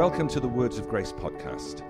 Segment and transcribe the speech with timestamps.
[0.00, 1.82] Welcome to the Words of Grace podcast,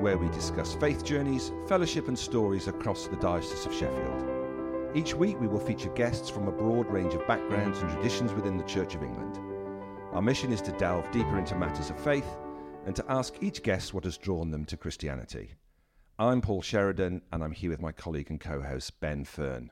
[0.00, 4.28] where we discuss faith journeys, fellowship, and stories across the Diocese of Sheffield.
[4.92, 8.56] Each week, we will feature guests from a broad range of backgrounds and traditions within
[8.56, 9.38] the Church of England.
[10.12, 12.26] Our mission is to delve deeper into matters of faith
[12.86, 15.52] and to ask each guest what has drawn them to Christianity.
[16.18, 19.70] I'm Paul Sheridan, and I'm here with my colleague and co host, Ben Fern.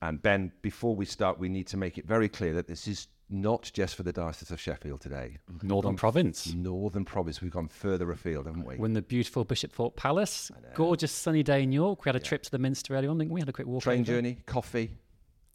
[0.00, 3.08] And Ben, before we start, we need to make it very clear that this is
[3.32, 5.38] not just for the Diocese of Sheffield today.
[5.62, 6.52] Northern Province.
[6.54, 7.40] Northern Province.
[7.40, 8.76] We've gone further afield, haven't we?
[8.76, 10.50] We're in the beautiful Bishopthorpe Palace.
[10.74, 12.04] Gorgeous sunny day in York.
[12.04, 13.18] We had a trip to the Minster earlier on.
[13.18, 13.40] didn't we?
[13.40, 13.82] had a quick walk.
[13.82, 14.12] Train over.
[14.12, 14.92] journey, coffee.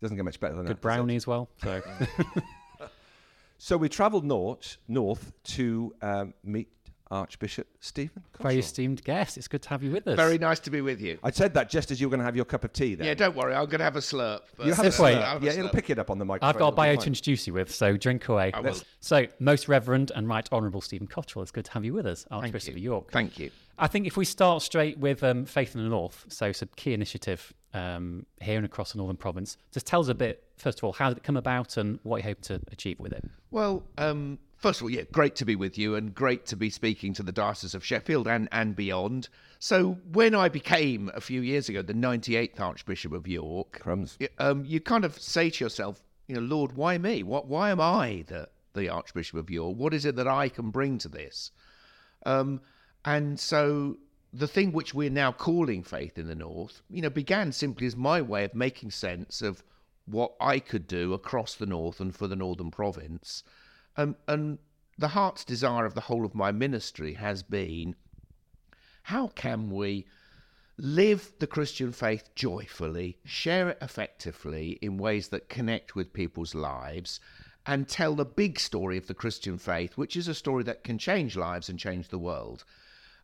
[0.02, 0.80] Doesn't get much better than Good that.
[0.80, 0.82] it?
[0.82, 1.50] brownie as well.
[1.64, 1.82] So
[3.60, 6.70] So we travelled north, north to um, meet
[7.12, 8.24] Archbishop Stephen.
[8.40, 9.38] very esteemed guest.
[9.38, 10.16] It's good to have you with us.
[10.16, 11.18] Very nice to be with you.
[11.24, 12.96] I said that just as you were going to have your cup of tea.
[12.96, 13.54] Then Yeah, don't worry.
[13.54, 14.42] I'm going to have a slurp.
[14.60, 15.16] you have a Sip slurp.
[15.16, 16.50] I'll have a Yeah, it'll pick it up on the microphone.
[16.50, 18.52] I've got a bio to introduce you with, so drink away.
[18.54, 18.76] I will.
[19.00, 22.26] So, Most Reverend and Right Honourable Stephen Cottrell, it's good to have you with us,
[22.32, 22.80] Archbishop you.
[22.80, 23.12] of York.
[23.12, 23.52] Thank you.
[23.80, 26.66] I think if we start straight with um, Faith in the North, so it's a
[26.66, 29.58] key initiative um, here and across the Northern Province.
[29.72, 32.18] Just tell us a bit, first of all, how did it come about and what
[32.18, 33.24] you hope to achieve with it?
[33.52, 36.70] Well, um, first of all, yeah, great to be with you and great to be
[36.70, 39.30] speaking to the Diocese of Sheffield and, and beyond.
[39.60, 44.18] So, when I became a few years ago the 98th Archbishop of York, Crumbs.
[44.40, 47.24] um, you kind of say to yourself, you know, Lord, why me?
[47.24, 47.48] What?
[47.48, 49.78] Why am I the, the Archbishop of York?
[49.78, 51.52] What is it that I can bring to this?
[52.26, 52.62] Um,
[53.06, 53.98] and so
[54.34, 57.96] the thing which we're now calling faith in the north, you know, began simply as
[57.96, 59.64] my way of making sense of
[60.06, 63.44] what I could do across the north and for the northern province.
[63.98, 64.60] Um, and
[64.98, 67.96] the heart's desire of the whole of my ministry has been
[69.04, 70.06] how can we
[70.78, 77.20] live the Christian faith joyfully, share it effectively in ways that connect with people's lives,
[77.66, 80.98] and tell the big story of the Christian faith, which is a story that can
[80.98, 82.64] change lives and change the world.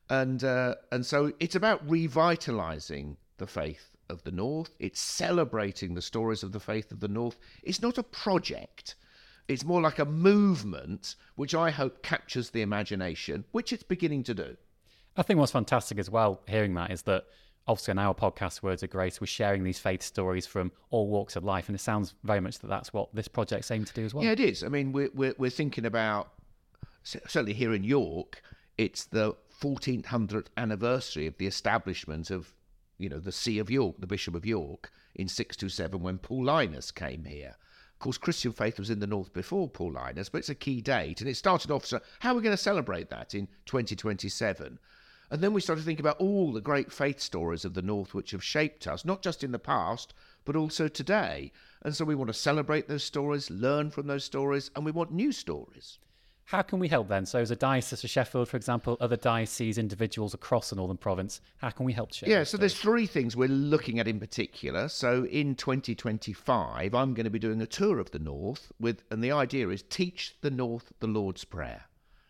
[0.09, 4.75] And uh, and so it's about revitalizing the faith of the North.
[4.79, 7.37] It's celebrating the stories of the faith of the North.
[7.61, 8.95] It's not a project.
[9.47, 14.33] It's more like a movement, which I hope captures the imagination, which it's beginning to
[14.33, 14.57] do.
[15.17, 17.25] I think what's fantastic as well, hearing that, is that
[17.67, 21.35] obviously on our podcast, Words of Grace, we're sharing these faith stories from all walks
[21.35, 21.67] of life.
[21.67, 24.23] And it sounds very much that that's what this project's aimed to do as well.
[24.23, 24.63] Yeah, it is.
[24.63, 26.31] I mean, we're we're, we're thinking about
[27.03, 28.41] certainly here in York.
[28.77, 32.53] It's the 1400th anniversary of the establishment of,
[32.97, 37.25] you know, the See of York, the Bishop of York, in 627 when Paulinus came
[37.25, 37.55] here.
[37.93, 41.21] Of course, Christian faith was in the north before Paulinus, but it's a key date,
[41.21, 41.85] and it started off.
[41.85, 44.79] So, how are we going to celebrate that in 2027?
[45.31, 48.13] And then we started to think about all the great faith stories of the North
[48.13, 50.13] which have shaped us, not just in the past,
[50.45, 51.51] but also today.
[51.81, 55.11] And so we want to celebrate those stories, learn from those stories, and we want
[55.11, 55.97] new stories.
[56.45, 57.25] How can we help then?
[57.25, 61.41] So, as a diocese of Sheffield, for example, other dioceses, individuals across the Northern Province,
[61.57, 62.09] how can we help?
[62.21, 64.89] Yeah, so there's three things we're looking at in particular.
[64.89, 69.23] So in 2025, I'm going to be doing a tour of the North with, and
[69.23, 71.85] the idea is teach the North the Lord's Prayer.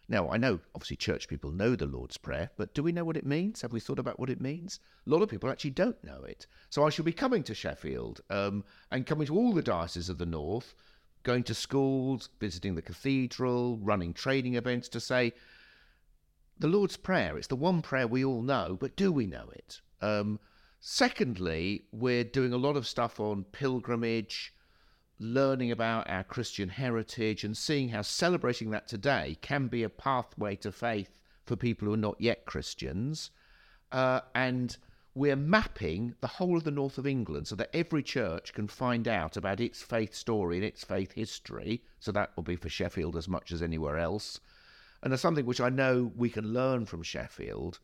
[0.09, 3.17] Now, I know obviously church people know the Lord's Prayer, but do we know what
[3.17, 3.61] it means?
[3.61, 4.79] Have we thought about what it means?
[5.07, 6.45] A lot of people actually don't know it.
[6.69, 10.17] So I shall be coming to Sheffield um, and coming to all the dioceses of
[10.17, 10.75] the North,
[11.23, 15.33] going to schools, visiting the cathedral, running training events to say,
[16.59, 17.37] the Lord's Prayer.
[17.37, 19.81] It's the one prayer we all know, but do we know it?
[20.01, 20.39] Um,
[20.79, 24.53] secondly, we're doing a lot of stuff on pilgrimage,
[25.19, 30.55] learning about our Christian heritage, and seeing how celebrating that today can be a pathway
[30.57, 33.31] to faith for people who are not yet Christians.
[33.91, 34.77] Uh, and
[35.15, 39.07] we're mapping the whole of the north of England so that every church can find
[39.07, 41.83] out about its faith story and its faith history.
[41.99, 44.39] So that will be for Sheffield as much as anywhere else.
[45.01, 47.79] And there's something which I know we can learn from Sheffield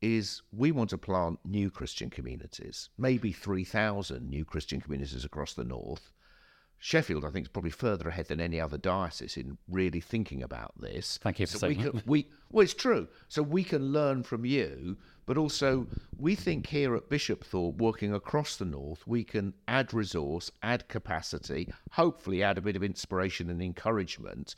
[0.00, 5.64] is we want to plant new Christian communities, maybe 3,000 new Christian communities across the
[5.64, 6.12] north.
[6.80, 10.72] Sheffield, I think, is probably further ahead than any other diocese in really thinking about
[10.80, 11.18] this.
[11.20, 11.90] Thank you for so we saying that.
[11.92, 13.08] can, we well, it's true.
[13.28, 14.96] So we can learn from you,
[15.26, 20.52] but also we think here at Bishopthorpe, working across the north, we can add resource,
[20.62, 24.54] add capacity, hopefully add a bit of inspiration and encouragement,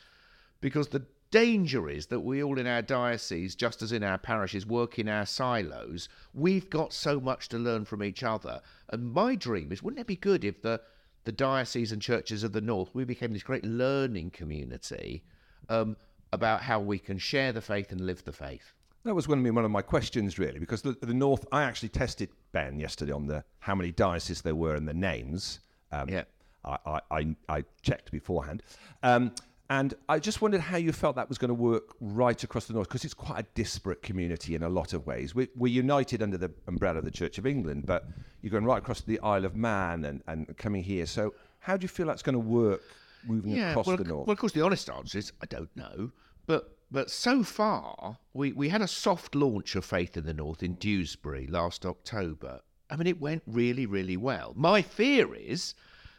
[0.61, 4.67] because the danger is that we all in our diocese, just as in our parishes,
[4.67, 6.09] work in our silos.
[6.35, 8.61] We've got so much to learn from each other.
[8.91, 10.81] And my dream is, wouldn't it be good if the
[11.25, 15.23] the diocese and churches of the north we became this great learning community
[15.69, 15.97] um,
[16.33, 18.73] about how we can share the faith and live the faith?
[19.05, 21.47] That was going to be one of my questions, really, because the, the North.
[21.53, 25.61] I actually tested Ben yesterday on the how many dioceses there were and the names.
[25.91, 26.25] Um, Yeah.
[26.65, 28.63] I, I, I, I checked beforehand.
[29.03, 29.33] Um,
[29.71, 32.75] And I just wondered how you felt that was going to work right across the
[32.75, 35.33] north, because it's quite a disparate community in a lot of ways.
[35.33, 38.09] We, we're united under the umbrella of the Church of England, but
[38.43, 41.07] you're going right across the Isle of Man and, and coming here.
[41.07, 42.83] So, how do you feel that's going to work
[43.25, 44.27] moving across well, the north?
[44.27, 46.11] Well, of course, the honest answer is I don't know.
[46.47, 50.65] But but so far, we, we had a soft launch of Faith in the North
[50.65, 52.61] in Dewsbury last October.
[52.91, 54.53] I mean, it went really, really well.
[54.57, 55.77] My fear is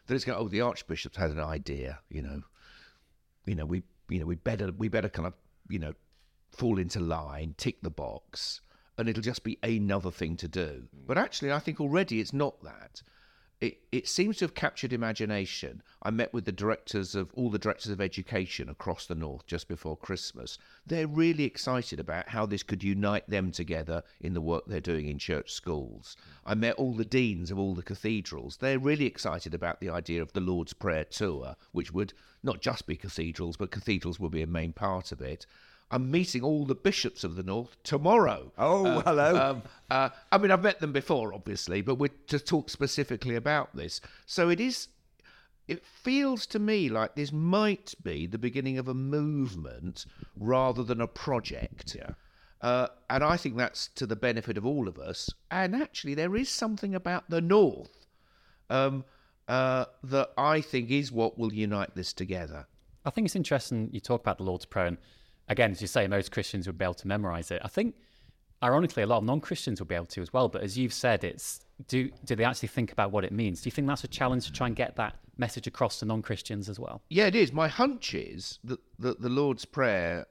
[0.07, 0.39] that it's going.
[0.39, 2.00] Oh, the Archbishop's had an idea.
[2.09, 2.42] You know,
[3.46, 5.34] you know, we you know we better we better kind of
[5.70, 5.94] you know
[6.52, 8.62] fall into line, tick the box,
[8.98, 10.88] and it'll just be another thing to do.
[10.96, 11.08] Mm.
[11.08, 13.02] But actually, I think already it's not that.
[13.62, 15.84] It, it seems to have captured imagination.
[16.02, 19.68] I met with the directors of all the directors of education across the north just
[19.68, 20.58] before Christmas.
[20.88, 25.08] They're really excited about how this could unite them together in the work they're doing
[25.08, 26.18] in church schools.
[26.44, 28.58] I met all the deans of all the cathedrals.
[28.58, 32.88] They're really excited about the idea of the Lord's Prayer tour, which would not just
[32.88, 35.46] be cathedrals, but cathedrals will be a main part of it.
[35.92, 38.52] I'm meeting all the bishops of the north tomorrow.
[38.58, 39.36] Oh, hello.
[39.36, 43.76] Um, uh, I mean, I've met them before, obviously, but we're to talk specifically about
[43.76, 44.00] this.
[44.26, 44.88] So it is.
[45.68, 50.06] It feels to me like this might be the beginning of a movement
[50.36, 51.96] rather than a project.
[51.96, 52.12] Yeah.
[52.62, 55.30] Uh, and I think that's to the benefit of all of us.
[55.50, 58.06] And actually, there is something about the North
[58.70, 59.06] um,
[59.48, 62.68] uh, that I think is what will unite this together.
[63.06, 64.88] I think it's interesting you talk about the Lord's Prayer.
[64.88, 64.98] And
[65.50, 67.62] again, as you say, most Christians would be able to memorize it.
[67.64, 67.96] I think,
[68.64, 70.50] ironically, a lot of non Christians will be able to as well.
[70.50, 73.62] But as you've said, it's do do they actually think about what it means?
[73.62, 76.22] Do you think that's a challenge to try and get that message across to non
[76.22, 77.02] Christians as well?
[77.10, 77.52] Yeah, it is.
[77.52, 80.28] My hunch is that, that the Lord's Prayer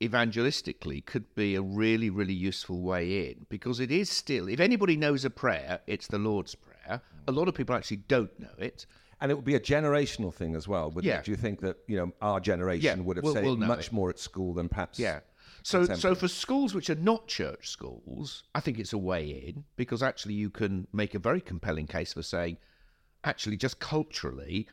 [0.00, 4.96] evangelistically could be a really, really useful way in because it is still, if anybody
[4.96, 7.02] knows a prayer, it's the Lord's Prayer.
[7.28, 8.86] A lot of people actually don't know it.
[9.20, 11.20] And it would be a generational thing as well, wouldn't Yeah.
[11.22, 13.88] Do you think that you know our generation Yeah, would have we'll- said we'll much
[13.88, 13.92] it.
[13.92, 14.98] more at school than perhaps?
[14.98, 15.20] Yeah.
[15.62, 19.64] So, so for schools which are not church schools, I think it's a way in
[19.76, 22.56] because actually you can make a very compelling case for saying,
[23.24, 24.66] actually, just culturally,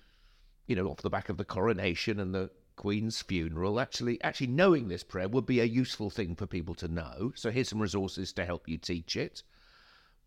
[0.66, 4.88] you know, off the back of the coronation and the Queen's funeral, actually, actually knowing
[4.88, 7.34] this prayer would be a useful thing for people to know.
[7.36, 9.44] So here's some resources to help you teach it.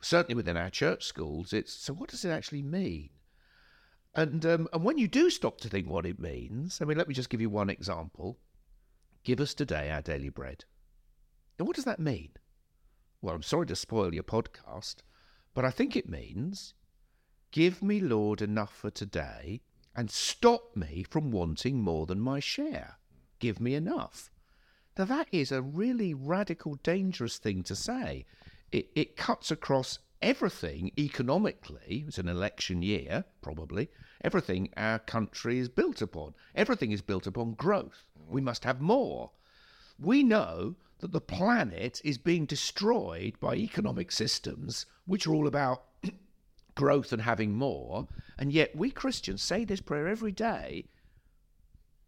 [0.02, 1.94] Certainly within our church schools, it's so.
[1.94, 3.08] What does it actually mean?
[4.14, 7.08] And um, and when you do stop to think what it means, I mean, let
[7.08, 8.38] me just give you one example.
[9.22, 10.64] Give us today our daily bread.
[11.58, 12.30] Now, what does that mean?
[13.22, 14.96] Well, I'm sorry to spoil your podcast,
[15.54, 16.74] but I think it means
[17.52, 19.60] give me, Lord, enough for today
[19.94, 22.98] and stop me from wanting more than my share.
[23.38, 24.30] Give me enough.
[24.96, 28.26] Now, that is a really radical, dangerous thing to say.
[28.72, 32.04] It, it cuts across everything economically.
[32.06, 33.88] It's an election year, probably.
[34.22, 36.34] Everything our country is built upon.
[36.54, 38.04] Everything is built upon growth.
[38.28, 38.44] We mm.
[38.44, 39.30] must have more.
[39.98, 44.12] We know that the planet is being destroyed by economic mm.
[44.12, 45.84] systems which are all about
[46.74, 48.06] growth and having more,
[48.38, 50.84] and yet we Christians say this prayer every day.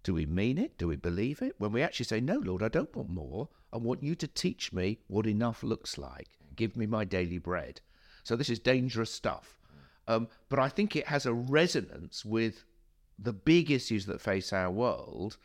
[0.03, 0.77] Do we mean it?
[0.77, 1.55] Do we believe it?
[1.59, 3.49] When we actually say, No, Lord, I don't want more.
[3.73, 6.29] I want you to teach me what enough looks like.
[6.57, 7.81] Give me my daily bread.
[8.23, 9.59] So this is dangerous stuff.
[10.09, 12.65] Um, but I think it has a resonance with
[13.19, 15.37] the big issues that face our world.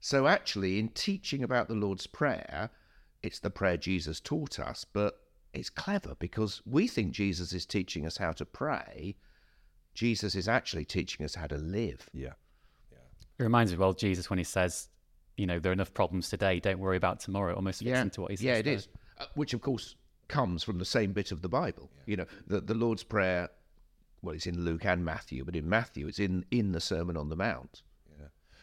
[0.00, 2.70] So actually, in teaching about the Lord's Prayer,
[3.22, 5.20] it's the prayer Jesus taught us, but
[5.52, 9.16] it's clever because we think Jesus is teaching us how to pray.
[9.94, 12.08] Jesus is actually teaching us how to live.
[12.12, 12.34] Yeah.
[12.92, 12.98] yeah.
[13.38, 14.88] It reminds me, well, Jesus when he says,
[15.36, 16.60] you know, there are enough problems today.
[16.60, 17.52] Don't worry about tomorrow.
[17.52, 18.44] It almost fits into what he says.
[18.44, 18.74] Yeah, it there.
[18.74, 18.88] is.
[19.18, 19.96] Uh, which, of course,
[20.28, 21.90] comes from the same bit of the Bible.
[22.06, 23.48] You know, the, the Lord's Prayer,
[24.22, 27.28] well, it's in Luke and Matthew, but in Matthew, it's in, in the Sermon on
[27.28, 27.82] the Mount.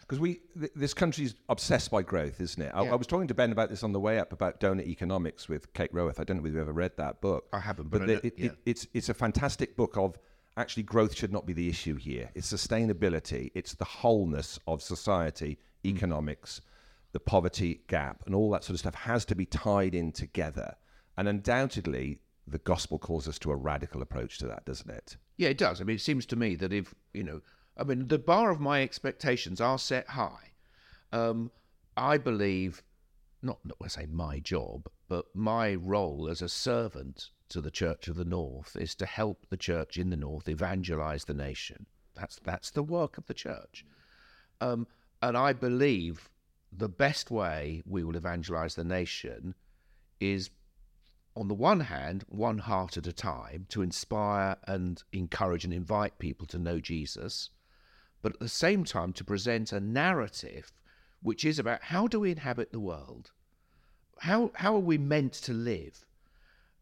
[0.02, 2.72] Because we, th- this country's obsessed by growth, isn't it?
[2.76, 2.92] I, Yeah.
[2.92, 5.74] I was talking to Ben about this on the way up about donut economics with
[5.74, 6.20] Kate Raworth.
[6.20, 7.48] I don't know if you've ever read that book.
[7.52, 8.46] I haven't, but but it, yeah.
[8.52, 10.20] it, it's it's a fantastic book of
[10.58, 12.30] actually growth should not be the issue here.
[12.36, 13.50] It's sustainability.
[13.56, 15.90] It's the wholeness of society, Mm.
[15.98, 16.62] economics,
[17.12, 20.76] the poverty gap, and all that sort of stuff has to be tied in together.
[21.18, 25.18] And undoubtedly, the gospel calls us to a radical approach to that, doesn't it?
[25.38, 25.82] Yeah, it does.
[25.82, 27.42] I mean, it seems to me that if, you know,
[27.78, 30.52] I mean, the bar of my expectations are set high.
[31.12, 31.52] Um,
[31.98, 32.84] I believe,
[33.42, 37.72] not, not when I say my job, but my role as a servant to the
[37.72, 41.86] Church of the North is to help the church in the North evangelize the nation.
[42.16, 43.86] That's, that's the work of the church.
[44.62, 44.88] Um,
[45.22, 46.30] and I believe
[46.72, 49.56] the best way we will evangelize the nation
[50.20, 50.50] is
[51.36, 56.18] on the one hand, one heart at a time to inspire and encourage and invite
[56.18, 57.50] people to know Jesus.
[58.22, 60.72] but at the same time to present a narrative
[61.22, 63.30] which is about how do we inhabit the world?
[64.22, 66.06] How, how are we meant to live?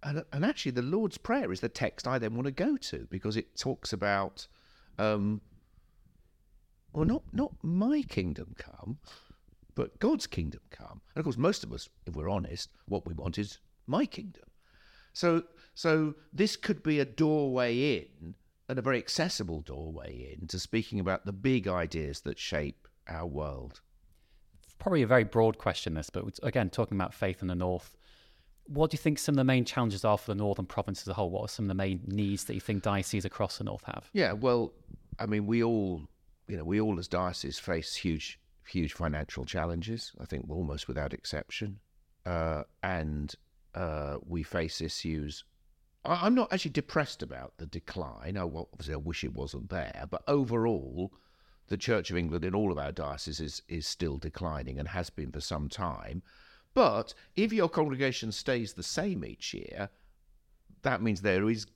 [0.03, 3.07] And, and actually, the Lord's Prayer is the text I then want to go to
[3.09, 4.47] because it talks about,
[4.97, 5.41] um,
[6.93, 8.99] well, not, not my kingdom come,
[9.75, 11.01] but God's kingdom come.
[11.13, 14.43] And of course, most of us, if we're honest, what we want is my kingdom.
[15.13, 18.35] So, so this could be a doorway in,
[18.69, 23.25] and a very accessible doorway in, to speaking about the big ideas that shape our
[23.25, 23.81] world.
[24.79, 27.95] Probably a very broad question, this, but again, talking about faith in the north.
[28.65, 31.07] What do you think some of the main challenges are for the northern province as
[31.09, 31.29] a whole?
[31.29, 34.09] What are some of the main needs that you think dioceses across the north have?
[34.13, 34.73] Yeah, well,
[35.19, 36.01] I mean, we all,
[36.47, 40.13] you know, we all as dioceses face huge, huge financial challenges.
[40.19, 41.79] I think almost without exception,
[42.25, 43.33] uh, and
[43.75, 45.43] uh, we face issues.
[46.05, 48.37] I, am not actually depressed about the decline.
[48.37, 51.13] I, well, obviously, I wish it wasn't there, but overall,
[51.67, 55.09] the Church of England in all of our dioceses is, is still declining and has
[55.09, 56.21] been for some time.
[56.73, 59.89] But if your congregation stays the same each year,
[60.81, 61.67] that means there is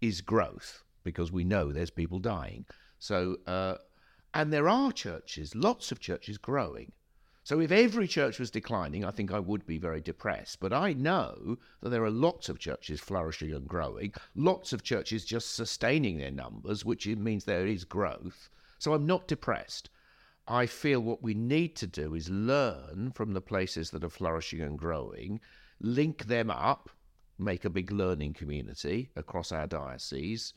[0.00, 2.66] is growth because we know there's people dying.
[2.98, 3.76] So, uh,
[4.34, 6.92] and there are churches, lots of churches growing.
[7.44, 10.60] So if every church was declining, I think I would be very depressed.
[10.60, 15.24] But I know that there are lots of churches flourishing and growing, lots of churches
[15.24, 18.48] just sustaining their numbers, which means there is growth.
[18.78, 19.90] So I'm not depressed.
[20.46, 24.60] I feel what we need to do is learn from the places that are flourishing
[24.60, 25.40] and growing,
[25.80, 26.90] link them up,
[27.38, 30.54] make a big learning community across our diocese,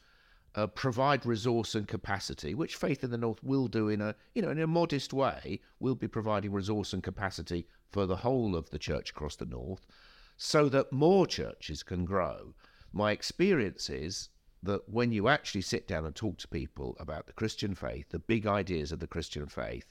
[0.55, 4.41] uh, provide resource and capacity, which Faith in the North will do in a you
[4.41, 5.59] know in a modest way.
[5.79, 9.85] We'll be providing resource and capacity for the whole of the church across the north,
[10.37, 12.53] so that more churches can grow.
[12.93, 14.29] My experience is
[14.63, 18.19] that when you actually sit down and talk to people about the Christian faith, the
[18.19, 19.85] big ideas of the Christian faith,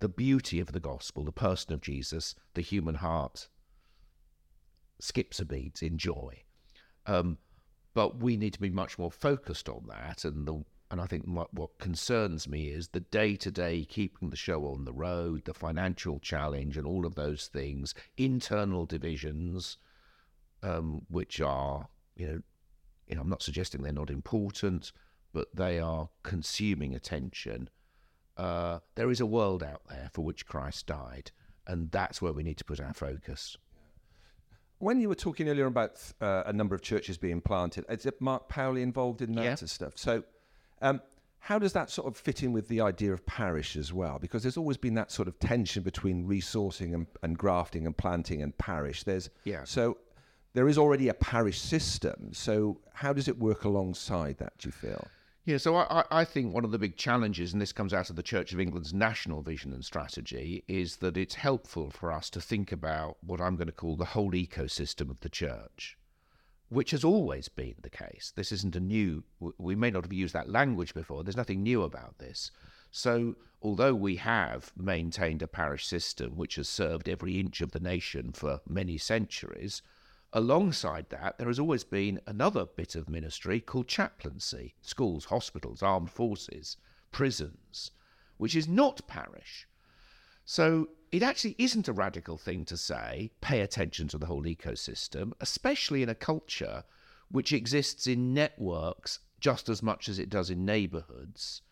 [0.00, 3.48] the beauty of the gospel, the person of Jesus, the human heart,
[5.00, 6.42] skips a beat in joy.
[7.06, 7.38] Um,
[7.94, 10.24] but we need to be much more focused on that.
[10.24, 14.30] And the and I think what, what concerns me is the day to day keeping
[14.30, 19.78] the show on the road, the financial challenge, and all of those things, internal divisions,
[20.62, 22.40] um, which are you know,
[23.08, 24.92] you know, I'm not suggesting they're not important,
[25.32, 27.68] but they are consuming attention.
[28.36, 31.30] Uh, there is a world out there for which Christ died,
[31.66, 33.56] and that's where we need to put our focus.
[34.84, 38.20] When you were talking earlier about uh, a number of churches being planted, is it
[38.20, 39.54] Mark Powley involved in that yeah.
[39.54, 39.94] stuff?
[39.96, 40.24] So,
[40.82, 41.00] um,
[41.38, 44.18] how does that sort of fit in with the idea of parish as well?
[44.18, 48.42] Because there's always been that sort of tension between resourcing and, and grafting and planting
[48.42, 49.04] and parish.
[49.04, 49.64] There's yeah.
[49.64, 49.96] So
[50.52, 52.34] there is already a parish system.
[52.34, 54.52] So how does it work alongside that?
[54.58, 55.08] Do you feel?
[55.46, 58.16] Yeah, so I, I think one of the big challenges, and this comes out of
[58.16, 62.40] the Church of England's national vision and strategy, is that it's helpful for us to
[62.40, 65.98] think about what I'm going to call the whole ecosystem of the church,
[66.70, 68.32] which has always been the case.
[68.34, 69.22] This isn't a new,
[69.58, 72.50] we may not have used that language before, there's nothing new about this.
[72.90, 77.80] So, although we have maintained a parish system which has served every inch of the
[77.80, 79.82] nation for many centuries,
[80.36, 86.10] Alongside that, there has always been another bit of ministry called chaplaincy schools, hospitals, armed
[86.10, 86.76] forces,
[87.12, 87.92] prisons,
[88.36, 89.68] which is not parish.
[90.44, 95.32] So it actually isn't a radical thing to say, pay attention to the whole ecosystem,
[95.40, 96.82] especially in a culture
[97.30, 101.62] which exists in networks just as much as it does in neighbourhoods.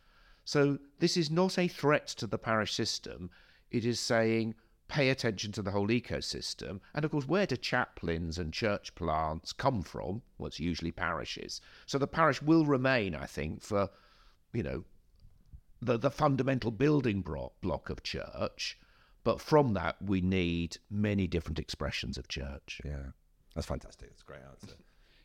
[0.45, 3.31] So this is not a threat to the parish system.
[3.73, 4.54] It is saying,
[4.92, 6.78] pay attention to the whole ecosystem.
[6.94, 10.20] And of course, where do chaplains and church plants come from?
[10.37, 11.62] Well, it's usually parishes.
[11.87, 13.88] So the parish will remain, I think, for,
[14.52, 14.84] you know,
[15.80, 18.78] the, the fundamental building block, block of church.
[19.25, 22.82] But from that, we need many different expressions of church.
[22.84, 23.12] Yeah,
[23.54, 24.11] that's fantastic.
[24.11, 24.76] That's a great answer.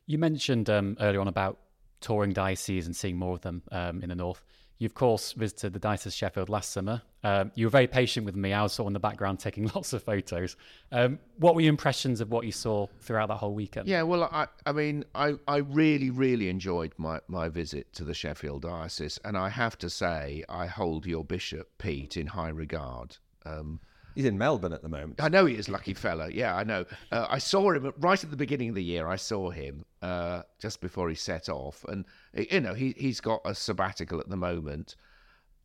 [0.05, 1.59] You mentioned um, earlier on about
[1.99, 4.45] touring dioceses and seeing more of them um, in the north.
[4.79, 7.01] You, of course, visited the Diocese of Sheffield last summer.
[7.23, 8.53] Um, you were very patient with me.
[8.53, 10.55] I was sort of in the background taking lots of photos.
[10.91, 13.87] Um, what were your impressions of what you saw throughout that whole weekend?
[13.87, 18.13] Yeah, well, I, I mean, I, I really, really enjoyed my, my visit to the
[18.13, 19.19] Sheffield Diocese.
[19.25, 23.17] And I have to say, I hold your Bishop, Pete, in high regard.
[23.45, 23.79] Um,
[24.17, 25.21] He's in Melbourne at the moment.
[25.21, 26.31] I know he is, lucky fella.
[26.31, 26.85] Yeah, I know.
[27.11, 29.07] Uh, I saw him right at the beginning of the year.
[29.07, 33.41] I saw him uh, just before he set off, and you know he he's got
[33.45, 34.95] a sabbatical at the moment,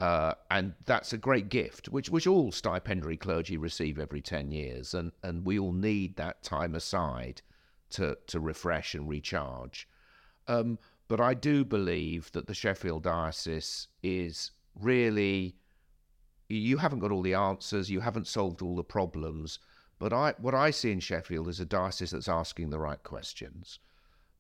[0.00, 4.92] uh, and that's a great gift, which which all stipendiary clergy receive every ten years,
[4.92, 7.40] and and we all need that time aside
[7.88, 9.88] to to refresh and recharge.
[10.46, 10.78] Um,
[11.08, 15.56] but I do believe that the Sheffield diocese is really
[16.56, 19.58] you haven't got all the answers, you haven't solved all the problems.
[19.98, 23.78] But I, what I see in Sheffield is a diocese that's asking the right questions,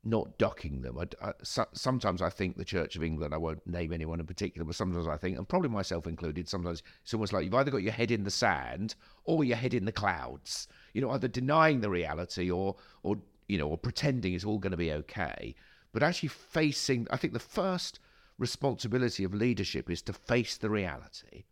[0.02, 0.98] not ducking them.
[0.98, 4.26] I, I, so, sometimes I think the Church of England, I won't name anyone in
[4.26, 7.70] particular, but sometimes I think, and probably myself included, sometimes it's almost like you've either
[7.70, 10.66] got your head in the sand or your head in the clouds.
[10.94, 14.72] You know, either denying the reality or, or you know, or pretending it's all going
[14.72, 15.54] to be okay.
[15.92, 18.00] But actually facing, I think the first
[18.36, 21.44] responsibility of leadership is to face the reality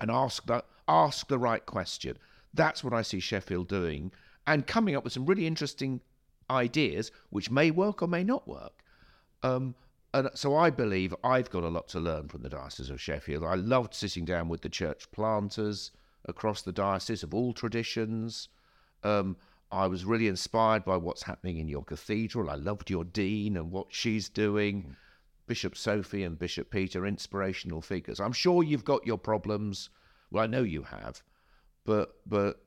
[0.00, 2.16] and ask the ask the right question.
[2.54, 4.10] That's what I see Sheffield doing
[4.46, 6.00] and coming up with some really interesting
[6.50, 8.82] ideas which may work or may not work.
[9.42, 9.74] Um,
[10.14, 13.44] and so I believe I've got a lot to learn from the Diocese of Sheffield.
[13.44, 15.90] I loved sitting down with the church planters
[16.24, 18.48] across the diocese of all traditions.
[19.04, 19.36] Um,
[19.70, 22.48] I was really inspired by what's happening in your cathedral.
[22.48, 24.96] I loved your dean and what she's doing.
[25.48, 28.20] Bishop Sophie and Bishop Peter, inspirational figures.
[28.20, 29.90] I'm sure you've got your problems.
[30.30, 31.22] Well, I know you have,
[31.84, 32.60] but but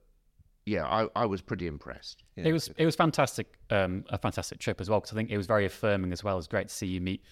[0.66, 2.24] yeah, I, I was pretty impressed.
[2.36, 2.46] Yeah.
[2.46, 5.38] It was it was fantastic, um, a fantastic trip as well because I think it
[5.38, 6.36] was very affirming as well.
[6.36, 7.24] It was great to see you meet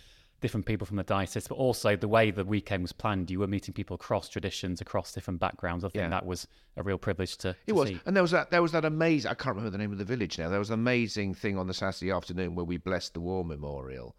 [0.42, 3.30] different people from the diocese, but also the way the weekend was planned.
[3.30, 5.84] You were meeting people across traditions, across different backgrounds.
[5.84, 6.10] I think yeah.
[6.10, 7.54] that was a real privilege to.
[7.54, 8.00] to it was, see.
[8.06, 9.30] and there was that there was that amazing.
[9.32, 10.50] I can't remember the name of the village now.
[10.50, 14.16] There was an amazing thing on the Saturday afternoon where we blessed the war memorial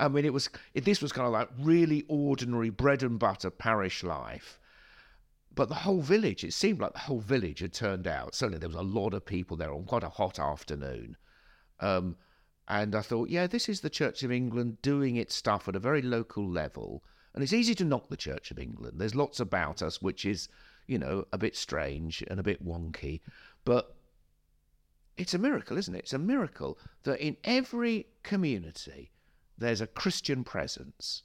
[0.00, 3.50] I mean, it was it, this was kind of like really ordinary bread and butter
[3.50, 4.58] parish life.
[5.54, 8.34] But the whole village, it seemed like the whole village had turned out.
[8.34, 11.16] Certainly, there was a lot of people there on quite a hot afternoon.
[11.80, 12.16] Um,
[12.66, 15.80] and I thought, yeah, this is the Church of England doing its stuff at a
[15.80, 17.02] very local level.
[17.34, 19.00] And it's easy to knock the Church of England.
[19.00, 20.48] There's lots about us which is,
[20.86, 23.20] you know, a bit strange and a bit wonky.
[23.64, 23.96] But
[25.18, 26.04] it's a miracle, isn't it?
[26.04, 29.10] It's a miracle that in every community,
[29.60, 31.22] there's a Christian presence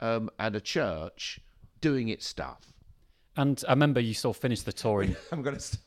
[0.00, 1.40] um, and a church
[1.80, 2.72] doing its stuff.
[3.36, 5.16] And I remember you sort of finished the tour in.
[5.32, 5.60] I'm going to.
[5.60, 5.82] St-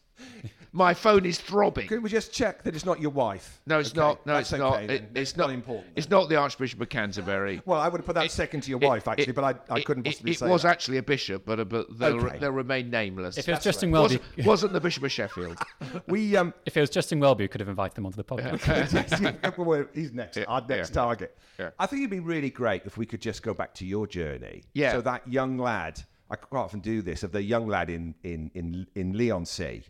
[0.73, 1.87] my phone is throbbing.
[1.87, 3.59] Can we just check that it's not your wife?
[3.67, 3.99] No, it's okay.
[3.99, 4.25] not.
[4.25, 4.89] No, That's it's okay, not.
[4.89, 5.87] It, it's not not important.
[5.97, 7.61] It's not the Archbishop of Canterbury.
[7.65, 9.43] Well, I would have put that It- second to your it- wife, actually, it- but
[9.43, 10.69] I, I couldn't it, possibly it say was that.
[10.69, 12.37] actually a bishop, but, but they'll, Okay.
[12.37, 13.37] they'll remain nameless.
[13.37, 13.99] If it was That's Justin right.
[13.99, 15.57] Welby, wasn't, wasn't the Bishop of Sheffield.
[16.07, 19.89] We um, if it was Justin Welby, we could have invited them onto the podcast.
[19.93, 20.37] he's next.
[20.37, 20.93] Yeah, Our next yeah.
[20.93, 21.37] target.
[21.59, 21.69] Yeah.
[21.79, 24.63] I think it'd be really great if we could just go back to your journey.
[24.73, 24.93] Yeah.
[24.93, 28.51] So that young lad, I quite often do this, of the young lad in in
[28.53, 29.83] in in Leigh-on-Sea,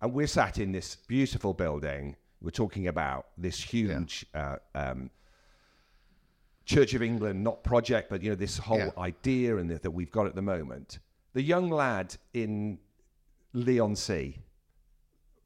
[0.00, 2.16] and we're sat in this beautiful building.
[2.40, 4.24] We're talking about this huge.
[4.34, 5.10] Uh, um,
[6.64, 8.90] Church of England, not project, but you know this whole Yeah.
[8.98, 10.98] idea and that, that we've got at the moment.
[11.32, 12.78] The young lad in
[13.54, 14.38] Leigh-on-Sea.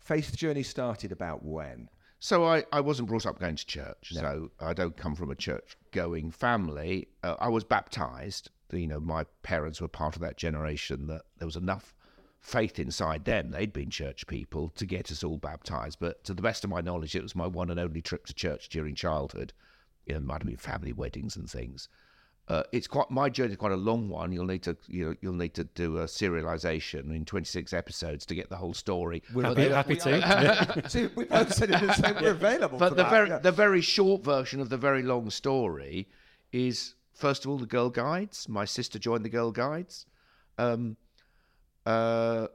[0.01, 1.89] Faith journey started about when?
[2.19, 4.13] So I, I wasn't brought up going to church.
[4.13, 7.09] So I don't come from a church going family.
[7.23, 8.51] Uh, I was baptized.
[8.73, 11.95] You know, my parents were part of that generation that there was enough
[12.43, 13.51] faith inside them.
[13.51, 15.99] They'd been church people to get us all baptized.
[16.01, 18.35] But to the best of my knowledge, it was my one and only trip to
[18.35, 19.53] church during childhood.
[20.07, 21.89] You know, it might have been family weddings and things.
[22.49, 24.33] Uh, it's quite my journey is quite a long one.
[24.33, 28.35] You'll need to you know you'll need to do a serialization in 26 episodes to
[28.35, 29.23] get the whole story.
[29.33, 30.83] But happy, the- happy to.
[30.91, 32.17] See, we both said it the same.
[32.21, 32.79] We're available.
[32.79, 33.39] but for the that, very yeah.
[33.39, 36.09] the very short version of the very long story
[36.53, 38.49] is first of all the Girl Guides.
[38.49, 40.07] My sister joined the Girl Guides.
[40.59, 40.97] Um,
[41.87, 42.49] uh,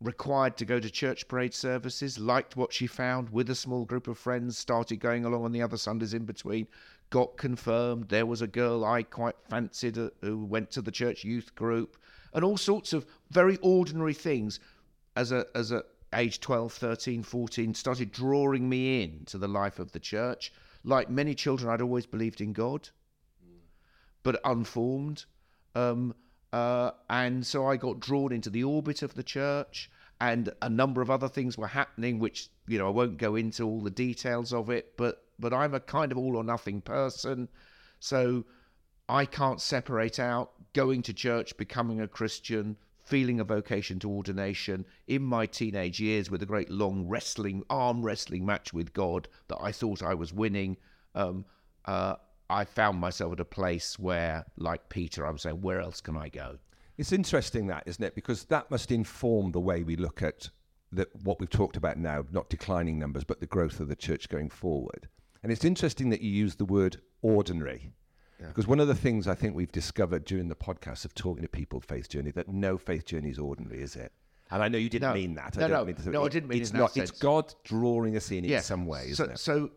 [0.00, 4.08] required to go to church parade services, liked what she found with a small group
[4.08, 6.66] of friends, started going along on the other Sundays in between,
[7.10, 8.08] got confirmed.
[8.08, 11.96] There was a girl I quite fancied uh, who went to the church youth group,
[12.34, 14.60] and all sorts of very ordinary things
[15.16, 19.78] as a as a age 12 13 14 started drawing me in to the life
[19.78, 20.52] of the church
[20.84, 22.90] like many children i'd always believed in god
[24.22, 25.24] but unformed.
[25.74, 26.14] Um,
[26.52, 31.00] uh, and so I got drawn into the orbit of the church, and a number
[31.00, 34.52] of other things were happening, which you know I won't go into all the details
[34.52, 34.96] of it.
[34.96, 37.48] But but I'm a kind of all or nothing person,
[38.00, 38.44] so
[39.08, 44.84] I can't separate out going to church, becoming a Christian, feeling a vocation to ordination
[45.06, 49.58] in my teenage years with a great long wrestling arm wrestling match with God that
[49.60, 50.76] I thought I was winning.
[51.14, 51.44] Um,
[51.84, 52.16] uh,
[52.52, 56.16] I found myself at a place where, like Peter, I was saying, where else can
[56.16, 56.58] I go?
[56.98, 58.14] It's interesting that, isn't it?
[58.14, 60.50] Because that must inform the way we look at
[60.92, 64.28] the, what we've talked about now, not declining numbers, but the growth of the church
[64.28, 65.08] going forward.
[65.42, 67.92] And it's interesting that you use the word ordinary.
[68.38, 71.48] Because one of the things I think we've discovered during the podcast of talking to
[71.48, 74.10] people faith journey that no faith journey is ordinary, is it?
[74.50, 75.14] And I know you didn't No.
[75.14, 75.56] mean that.
[75.56, 75.84] I No, don't no.
[75.86, 76.96] mean to, No, I it- didn't mean it's it in that not.
[76.96, 77.10] It's.
[77.12, 78.56] God drawing us in Yeah.
[78.56, 79.38] in some way, so, isn't it?
[79.38, 79.70] So,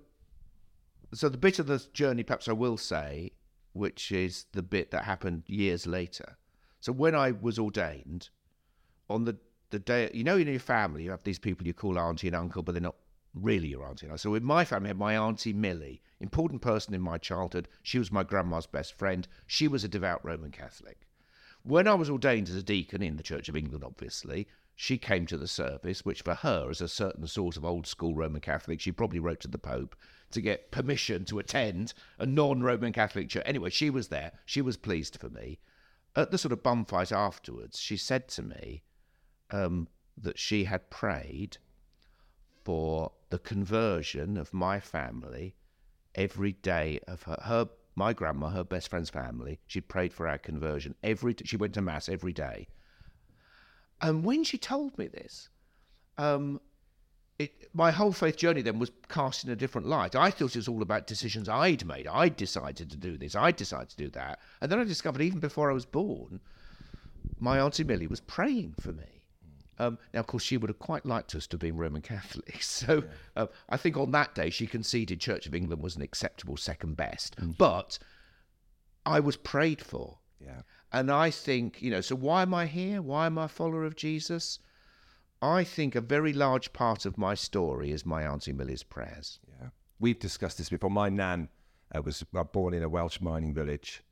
[1.14, 3.32] so the bit of the journey, perhaps I will say,
[3.74, 6.38] which is the bit that happened years later,
[6.80, 8.30] So when I was ordained,
[9.10, 9.38] on the
[9.72, 12.36] the day, you know, in your family, you have these people you call auntie and
[12.36, 12.96] uncle, but they're not
[13.34, 14.20] really your auntie and uncle.
[14.20, 17.68] So in my family, I had my auntie Millie, important person in my childhood.
[17.82, 19.28] She was my grandma's best friend.
[19.48, 21.08] She was a devout Roman Catholic.
[21.64, 25.26] When I was ordained as a deacon in the Church of England, obviously, she came
[25.26, 28.80] to the service, which for her, as a certain sort of old school Roman Catholic,
[28.80, 29.96] she probably wrote to the Pope
[30.36, 33.44] to get permission to attend a non Roman Catholic church.
[33.46, 34.34] Anyway, she was there.
[34.46, 35.60] She was pleased for me.
[36.16, 38.84] At the sort of bum fight afterwards, she said to me
[39.50, 41.58] um, that she had prayed
[42.64, 45.56] for the conversion of my family
[46.14, 49.60] every day of her, her my grandma, her best friend's family.
[49.68, 51.36] She prayed for our conversion every.
[51.44, 52.68] She went to mass every day.
[54.02, 55.50] And when she told me this,
[56.18, 56.60] um,
[57.38, 60.16] it, my whole faith journey then was cast in a different light.
[60.16, 62.08] I thought it was all about decisions I'd made.
[62.08, 63.36] I'd decided to do this.
[63.36, 64.40] I'd decided to do that.
[64.62, 66.40] And then I discovered, even before I was born,
[67.40, 69.24] my auntie Millie was praying for me.
[69.78, 72.84] Um, now, of course, she would have quite liked us to have been Roman Catholics.
[72.86, 73.04] So
[73.36, 73.44] yeah.
[73.44, 76.96] uh, I think on that day she conceded Church of England was an acceptable second
[76.96, 77.36] best.
[77.38, 77.58] Mm.
[77.58, 78.00] But
[79.06, 80.20] I was prayed for.
[80.40, 80.62] Yeah.
[80.94, 83.02] And I think, you know, so why am I here?
[83.02, 84.60] Why am I a follower of Jesus?
[85.46, 89.40] I think a very large part of my story is my Auntie Millie's prayers.
[89.48, 89.70] Yeah.
[90.00, 90.90] We've discussed this before.
[90.90, 91.50] My nan
[91.96, 94.04] uh, was uh, born in a Welsh mining village,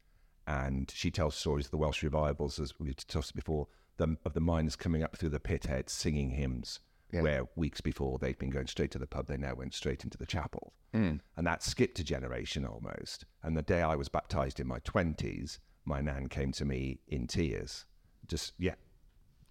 [0.46, 3.68] and she tells stories of the Welsh revivals, as we've discussed before,
[3.98, 6.80] the, of the miners coming up through the pit head singing hymns.
[7.12, 7.22] Yeah.
[7.22, 10.18] Where weeks before they'd been going straight to the pub, they now went straight into
[10.18, 10.74] the chapel.
[10.96, 11.20] Mm.
[11.38, 13.26] And that skipped a generation almost.
[13.44, 17.28] And the day I was baptized in my 20s, my nan came to me in
[17.28, 17.86] tears.
[18.28, 18.76] Just, yeah,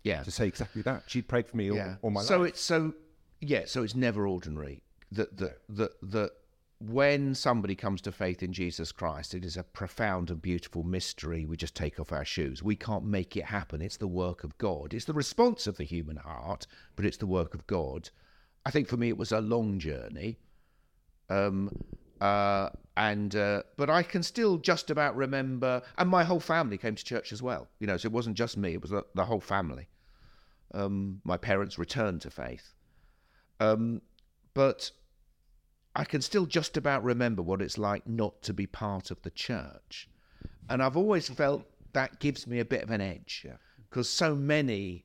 [0.04, 0.22] yeah.
[0.22, 1.04] To say exactly that.
[1.06, 1.96] She'd prayed for me all, yeah.
[2.02, 2.40] all my so life.
[2.40, 2.94] So it's so
[3.40, 4.82] yeah, so it's never ordinary.
[5.10, 6.30] That that that that
[6.80, 11.46] when somebody comes to faith in Jesus Christ, it is a profound and beautiful mystery.
[11.46, 12.62] We just take off our shoes.
[12.62, 13.80] We can't make it happen.
[13.80, 14.92] It's the work of God.
[14.92, 18.10] It's the response of the human heart, but it's the work of God.
[18.66, 20.38] I think for me it was a long journey.
[21.30, 21.70] Um,
[22.20, 26.94] uh, and uh, but I can still just about remember, and my whole family came
[26.94, 27.68] to church as well.
[27.80, 29.88] You know, so it wasn't just me; it was the, the whole family.
[30.74, 32.74] Um, my parents returned to faith,
[33.60, 34.00] um,
[34.54, 34.90] but
[35.94, 39.30] I can still just about remember what it's like not to be part of the
[39.30, 40.08] church,
[40.68, 43.46] and I've always felt that gives me a bit of an edge
[43.90, 44.26] because yeah.
[44.26, 45.04] so many,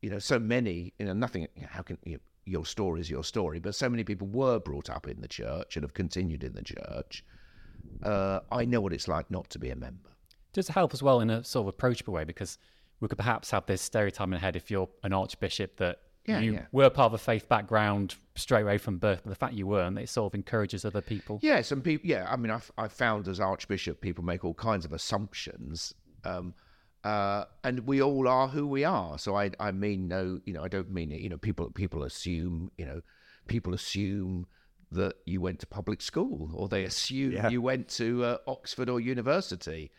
[0.00, 1.46] you know, so many, you know, nothing.
[1.68, 2.20] How can you?
[2.46, 5.76] your story is your story, but so many people were brought up in the church
[5.76, 7.24] and have continued in the church.
[8.02, 10.10] Uh, I know what it's like not to be a member.
[10.52, 12.24] Does help as well in a sort of approachable way?
[12.24, 12.56] Because
[13.00, 16.40] we could perhaps have this stereotype in the head if you're an archbishop that yeah,
[16.40, 16.66] you yeah.
[16.72, 19.98] were part of a faith background straight away from birth, but the fact you weren't,
[19.98, 21.38] it sort of encourages other people.
[21.42, 22.08] Yeah, some people.
[22.08, 25.94] Yeah, I mean, I've, I've found as archbishop, people make all kinds of assumptions.
[26.24, 26.54] Um,
[27.04, 29.16] uh, and we all are who we are.
[29.18, 31.20] So I, I mean no, you know, I don't mean it.
[31.20, 33.00] You know, people people assume, you know,
[33.46, 34.46] people assume
[34.90, 37.48] that you went to public school, or they assume yeah.
[37.48, 39.92] you went to uh, Oxford or university.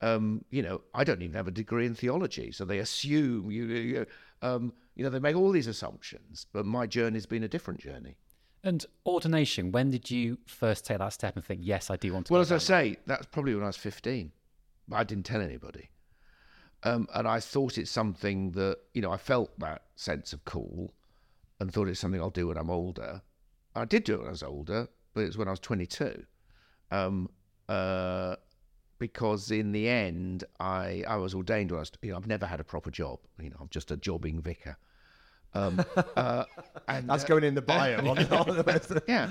[0.00, 3.64] Um, you know, I don't even have a degree in theology, so they assume you.
[3.66, 4.06] You,
[4.42, 6.46] um, you know, they make all these assumptions.
[6.52, 8.16] But my journey's been a different journey.
[8.64, 12.26] And ordination, when did you first take that step and think, yes, I do want
[12.26, 12.32] to?
[12.32, 14.32] Well, as I say, that's probably when I was fifteen.
[14.88, 15.90] but I didn't tell anybody.
[16.84, 20.92] Um, and I thought it's something that, you know, I felt that sense of call,
[21.58, 23.22] and thought it's something I'll do when I'm older.
[23.74, 26.24] I did do it when I was older, but it was when I was 22.
[26.92, 27.28] Um,
[27.68, 28.36] uh,
[28.98, 32.46] because in the end, I, I was ordained when I was, you know, I've never
[32.46, 33.20] had a proper job.
[33.40, 34.76] You know, I'm just a jobbing vicar.
[35.54, 35.84] Um,
[36.16, 36.44] uh,
[36.88, 38.14] and, That's uh, going in the bio.
[39.08, 39.30] yeah.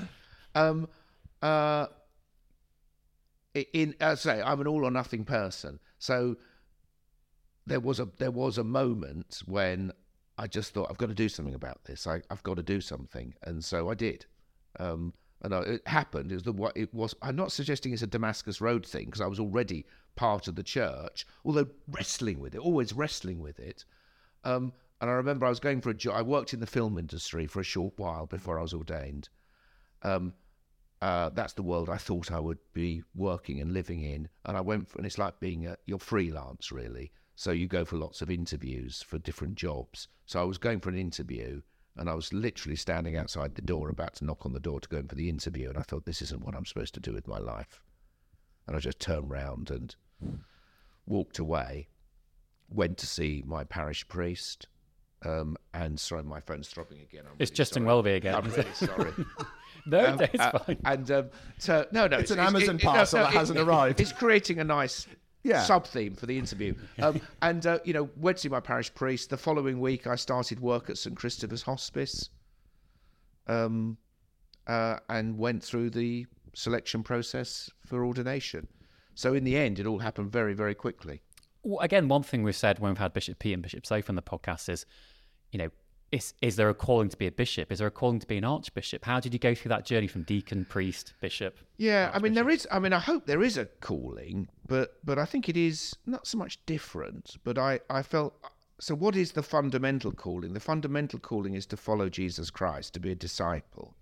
[0.54, 0.88] Um,
[1.42, 1.86] uh,
[3.72, 5.78] in, as I say, I'm an all or nothing person.
[5.98, 6.36] So
[7.66, 9.92] there was a there was a moment when
[10.38, 12.06] I just thought I've got to do something about this.
[12.06, 14.26] I, have got to do something, and so I did.
[14.78, 16.32] Um, and it happened.
[16.32, 17.14] Was the what it was.
[17.22, 20.62] I'm not suggesting it's a Damascus Road thing because I was already part of the
[20.62, 23.84] church, although wrestling with it, always wrestling with it.
[24.44, 26.16] Um, and I remember I was going for a job.
[26.16, 29.28] I worked in the film industry for a short while before I was ordained.
[30.02, 30.32] Um,
[31.00, 34.28] uh, that's the world I thought I would be working and living in.
[34.44, 37.12] And I went for, and it's like being a, you're freelance really.
[37.36, 40.08] So you go for lots of interviews for different jobs.
[40.26, 41.62] So I was going for an interview
[41.98, 44.88] and I was literally standing outside the door about to knock on the door to
[44.88, 47.12] go in for the interview and I thought this isn't what I'm supposed to do
[47.12, 47.80] with my life.
[48.66, 49.94] And I just turned round and
[51.06, 51.88] walked away,
[52.68, 54.68] went to see my parish priest,
[55.24, 57.24] um, and sorry, my phone's throbbing again.
[57.26, 57.86] I'm it's really Justin sorry.
[57.86, 58.34] Welby again.
[58.34, 59.12] I'm really sorry.
[59.86, 60.78] no, um, it's uh, fine.
[60.84, 63.38] And um, so, no, no, it's, it's an Amazon it, parcel no, no, that it,
[63.38, 64.00] hasn't arrived.
[64.00, 65.06] It's creating a nice
[65.44, 65.62] Yeah.
[65.62, 66.74] sub theme for the interview.
[67.02, 69.30] Um, and uh, you know, went to see my parish priest.
[69.30, 72.30] The following week, I started work at St Christopher's Hospice,
[73.46, 73.96] um,
[74.66, 78.66] uh, and went through the selection process for ordination.
[79.14, 81.22] So in the end, it all happened very, very quickly.
[81.62, 84.16] Well, again, one thing we've said when we've had Bishop P and Bishop Sophie on
[84.16, 84.86] the podcast is,
[85.50, 85.70] you know,
[86.10, 87.70] is is there a calling to be a bishop?
[87.70, 89.04] Is there a calling to be an archbishop?
[89.04, 91.58] How did you go through that journey from deacon, priest, bishop?
[91.76, 92.66] Yeah, I mean there is.
[92.70, 96.26] I mean I hope there is a calling, but but I think it is not
[96.26, 97.36] so much different.
[97.44, 98.34] But I I felt
[98.80, 98.94] so.
[98.94, 100.54] What is the fundamental calling?
[100.54, 103.94] The fundamental calling is to follow Jesus Christ, to be a disciple.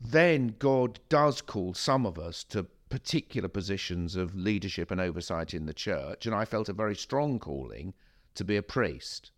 [0.00, 5.66] Then God does call some of us to particular positions of leadership and oversight in
[5.66, 7.94] the church, and I felt a very strong calling
[8.34, 9.30] to be a priest.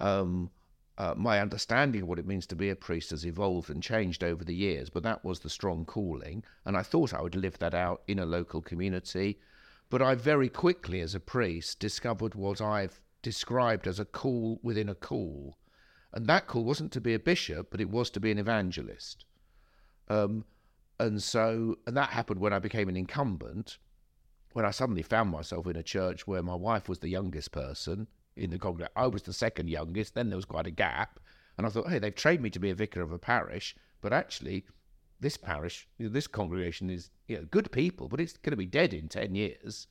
[0.00, 0.50] Um,
[0.98, 4.22] uh, my understanding of what it means to be a priest has evolved and changed
[4.22, 7.58] over the years, but that was the strong calling, and I thought I would live
[7.60, 9.38] that out in a local community.
[9.88, 14.88] But I very quickly, as a priest, discovered what I've described as a call within
[14.90, 15.56] a call.
[16.12, 19.24] And that call wasn't to be a bishop, but it was to be an evangelist.
[20.08, 20.44] Um,
[20.98, 23.78] and so, and that happened when I became an incumbent,
[24.52, 28.06] when I suddenly found myself in a church where my wife was the youngest person
[28.36, 28.92] in the congregation.
[28.96, 30.14] I was the second youngest.
[30.14, 31.20] Then there was quite a gap,
[31.56, 34.12] and I thought, hey, they've trained me to be a vicar of a parish, but
[34.12, 34.64] actually,
[35.20, 38.94] this parish, this congregation is you know, good people, but it's going to be dead
[38.94, 39.86] in ten years.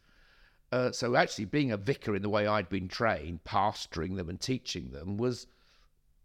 [0.71, 4.39] Uh, so actually, being a vicar in the way I'd been trained, pastoring them and
[4.39, 5.47] teaching them was,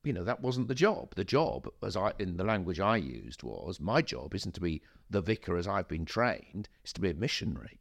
[0.02, 1.14] you know, that wasn't the job.
[1.14, 4.82] The job, as I in the language I used, was my job isn't to be
[5.08, 6.68] the vicar as I've been trained.
[6.82, 7.80] It's to be a missionary,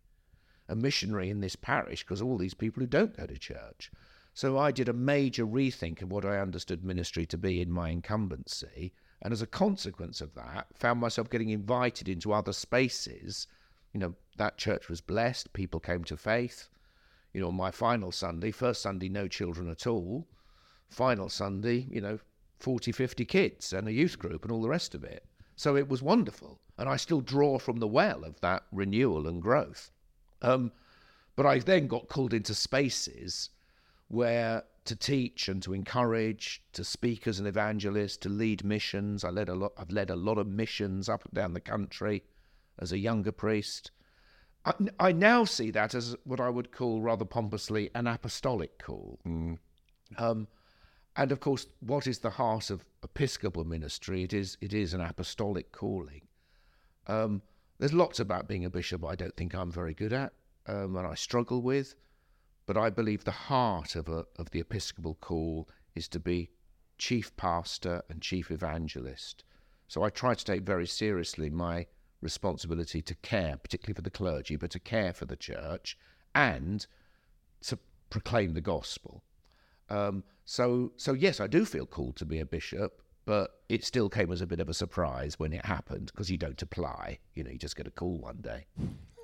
[0.69, 3.91] a missionary in this parish because all these people who don't go to church.
[4.35, 7.89] So I did a major rethink of what I understood ministry to be in my
[7.89, 8.91] incumbency.
[9.21, 13.45] And as a consequence of that, found myself getting invited into other spaces.
[13.93, 16.67] You know, that church was blessed, people came to faith.
[17.31, 20.27] You know, my final Sunday, first Sunday, no children at all.
[20.89, 22.19] Final Sunday, you know,
[22.59, 25.27] 40, 50 kids and a youth group and all the rest of it.
[25.55, 26.59] So it was wonderful.
[26.79, 29.91] And I still draw from the well of that renewal and growth.
[30.41, 30.71] Um,
[31.35, 33.51] but I then got called into spaces
[34.13, 39.23] where to teach and to encourage, to speak as an evangelist, to lead missions.
[39.23, 39.73] I led a lot.
[39.77, 42.23] I've led a lot of missions up and down the country
[42.77, 43.91] as a younger priest.
[44.65, 49.19] I, I now see that as what I would call rather pompously an apostolic call.
[50.17, 50.47] Um,
[51.15, 54.23] and of course, what is the heart of Episcopal ministry?
[54.23, 56.21] It is it is an apostolic calling.
[57.07, 57.41] Um,
[57.79, 60.33] there's lots about being a bishop I don't think I'm very good at,
[60.67, 61.95] um, and I struggle with.
[62.65, 66.49] But I believe the heart of a, of the Episcopal call is to be
[66.97, 69.43] chief pastor and chief evangelist.
[69.87, 71.87] So I try to take very seriously my
[72.21, 75.97] responsibility to care, particularly for the clergy, but to care for the church
[76.33, 76.87] and
[77.63, 77.77] to
[78.09, 79.23] proclaim the gospel.
[79.89, 84.09] Um, so, so yes, I do feel called to be a bishop, but it still
[84.09, 87.19] came as a bit of a surprise when it happened because you don't apply.
[87.33, 88.65] You know, you just get a call one day.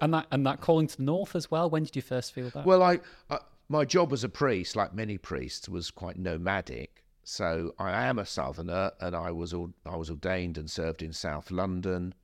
[0.01, 1.69] And that and that calling to the north as well.
[1.69, 2.65] When did you first feel that?
[2.65, 7.03] Well, I, I my job as a priest, like many priests, was quite nomadic.
[7.23, 9.53] So I am a southerner, and I was
[9.85, 12.15] I was ordained and served in South London,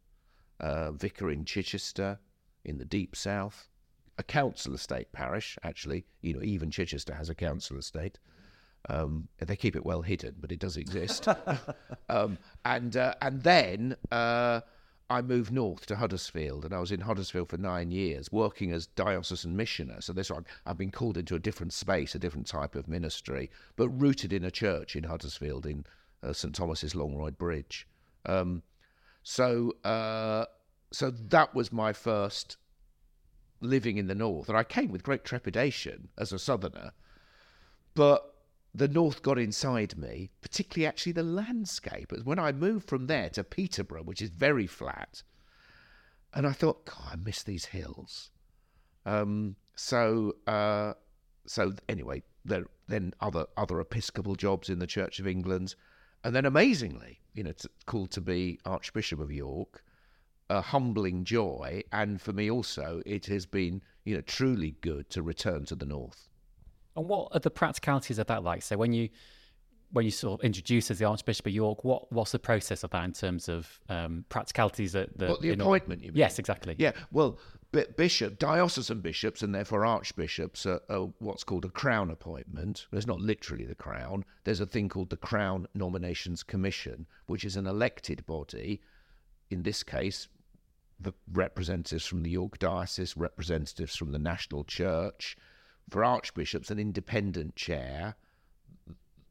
[0.60, 2.18] uh, vicar in Chichester,
[2.64, 3.68] in the deep south,
[4.18, 5.58] a council estate parish.
[5.64, 8.18] Actually, you know, even Chichester has a council estate.
[8.90, 11.28] Um, they keep it well hidden, but it does exist.
[12.10, 14.62] um, and uh, and then uh,
[15.10, 18.88] I moved north to Huddersfield, and I was in Huddersfield for nine years, working as
[18.88, 20.02] diocesan missioner.
[20.02, 23.52] So this I've, I've been called into a different space, a different type of ministry,
[23.76, 25.86] but rooted in a church in Huddersfield in
[26.24, 27.88] uh, St Thomas's Longroyd Bridge.
[28.26, 28.64] Um,
[29.24, 30.46] so uh,
[30.92, 32.58] so that was my first
[33.62, 36.92] living in the north, and I came with great trepidation as a southerner,
[37.94, 38.35] but
[38.78, 42.12] the north got inside me, particularly actually the landscape.
[42.24, 45.24] When I moved from there to Peterborough, which is very flat,
[46.34, 48.32] and I thought, God, I miss these hills.
[49.06, 50.94] Um, so, uh,
[51.46, 55.76] so anyway, there, then other other Episcopal jobs in the Church of England,
[56.24, 59.84] and then amazingly, you know, it's called to be Archbishop of York.
[60.48, 65.24] A humbling joy, and for me also, it has been, you know, truly good to
[65.24, 66.30] return to the north.
[66.96, 68.62] And what are the practicalities of that like?
[68.64, 69.10] So when you
[69.92, 72.90] when you sort of introduce as the Archbishop of York, what what's the process of
[72.92, 74.94] that in terms of um, practicalities?
[74.94, 76.02] That the, What the in- appointment?
[76.04, 76.18] You mean?
[76.18, 76.76] Yes, exactly.
[76.78, 77.38] Yeah, well,
[77.72, 82.88] bi- bishop, diocesan bishops, and therefore archbishops are, are what's called a crown appointment.
[82.92, 84.26] There's not literally the crown.
[84.44, 88.82] There's a thing called the Crown Nominations Commission, which is an elected body.
[89.52, 90.28] In this case,
[91.00, 95.38] the representatives from the York Diocese, representatives from the National Church.
[95.90, 98.16] For archbishops, an independent chair.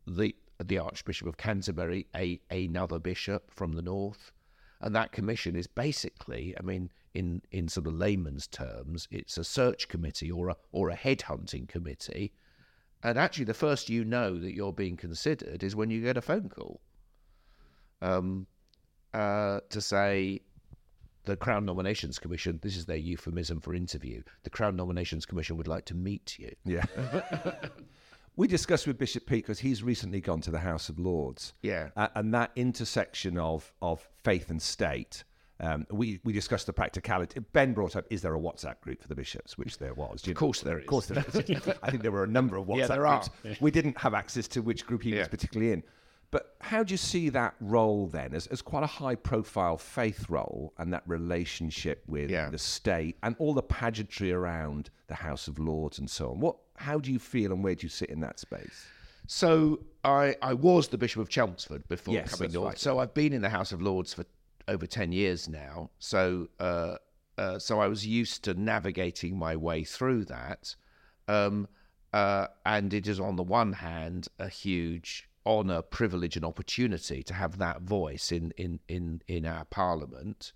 [0.07, 4.33] The the Archbishop of Canterbury, a another bishop from the north,
[4.81, 9.45] and that commission is basically, I mean, in in sort of layman's terms, it's a
[9.45, 12.33] search committee or a or a headhunting committee,
[13.03, 16.23] and actually the first you know that you're being considered is when you get a
[16.23, 16.81] phone call.
[18.03, 18.47] Um,
[19.13, 20.41] uh, to say
[21.25, 25.69] the Crown Nominations Commission, this is their euphemism for interview, the Crown Nominations Commission would
[25.69, 26.55] like to meet you.
[26.65, 26.85] Yeah.
[28.37, 31.55] we discussed with Bishop Pete because he's recently gone to the House of Lords.
[31.63, 31.91] Yeah.
[31.97, 35.25] Uh, and that intersection of, of faith and state.
[35.61, 37.41] Um, we, we discussed the practicality.
[37.53, 39.57] Ben brought up, is there a WhatsApp group for the bishops?
[39.57, 40.27] Which there was.
[40.27, 40.83] Of course there is.
[40.83, 41.37] Of course there is.
[41.83, 43.25] I think there were a number of WhatsApp Yeah, there are.
[43.43, 43.61] groups.
[43.61, 45.85] We didn't have access to which group he was particularly in.
[46.35, 50.29] But how do you see that role then as, as quite a high profile faith
[50.29, 52.51] role and that relationship with Yeah.
[52.51, 56.41] the state and all the pageantry around the House of Lords and so on?
[56.41, 58.85] What how do you feel and where do you sit in that space?
[59.29, 62.67] So I, I was the Bishop of Chelmsford before Yes, coming north.
[62.71, 62.79] right.
[62.79, 64.25] So I've been in the House of Lords for
[64.67, 65.89] over ten years now.
[66.01, 66.97] So uh,
[67.39, 70.75] uh, so I was used to navigating my way through that.
[71.29, 71.69] Um,
[72.13, 77.35] uh, and it is on the one hand a huge honour, privilege, and opportunity to
[77.35, 80.53] have that voice in in in in our Parliament.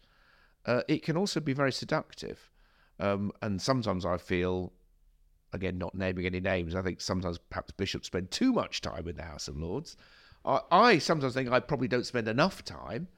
[0.67, 2.51] Uh, it can also be very seductive,
[3.01, 4.73] um, and sometimes I feel
[5.53, 9.17] again, not naming any names, I think sometimes perhaps bishops spend too much time in
[9.17, 9.97] the House of Lords.
[10.45, 13.09] I, I sometimes think I probably don't spend enough time,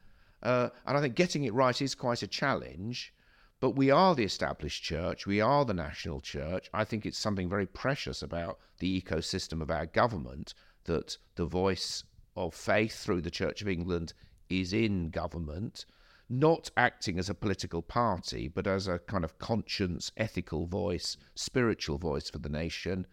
[0.42, 3.12] uh, and I think getting it right is quite a challenge.
[3.61, 6.70] But we are the established church, we are the national church.
[6.72, 10.54] I think it's something very precious about the ecosystem of our government
[10.90, 12.03] that the voice
[12.35, 14.12] of faith through the Church of England
[14.48, 15.87] is in government
[16.29, 21.96] not acting as a political party, but as a kind of conscience, ethical voice, spiritual
[21.98, 23.07] voice for the nation.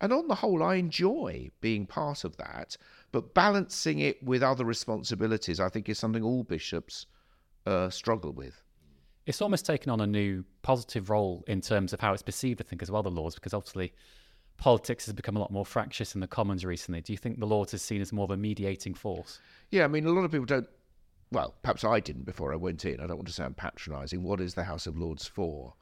[0.00, 2.78] And on the whole, I enjoy being part of that.
[3.12, 7.06] But balancing it with other responsibilities, I think, is something all bishops
[7.66, 8.62] uh, struggle with.
[9.26, 12.64] It's almost taken on a new positive role in terms of how it's perceived, I
[12.64, 13.92] think, as well, the laws, because obviously
[14.58, 17.00] politics has become a lot more fractious in the Commons recently.
[17.00, 19.40] Do you think the Lords is seen as more of a mediating force?
[19.70, 20.68] Yeah, I mean, a lot of people don't.
[21.30, 23.00] Well, perhaps I didn't before I went in.
[23.00, 24.22] I don't want to sound patronising.
[24.22, 25.74] What is the House of Lords for?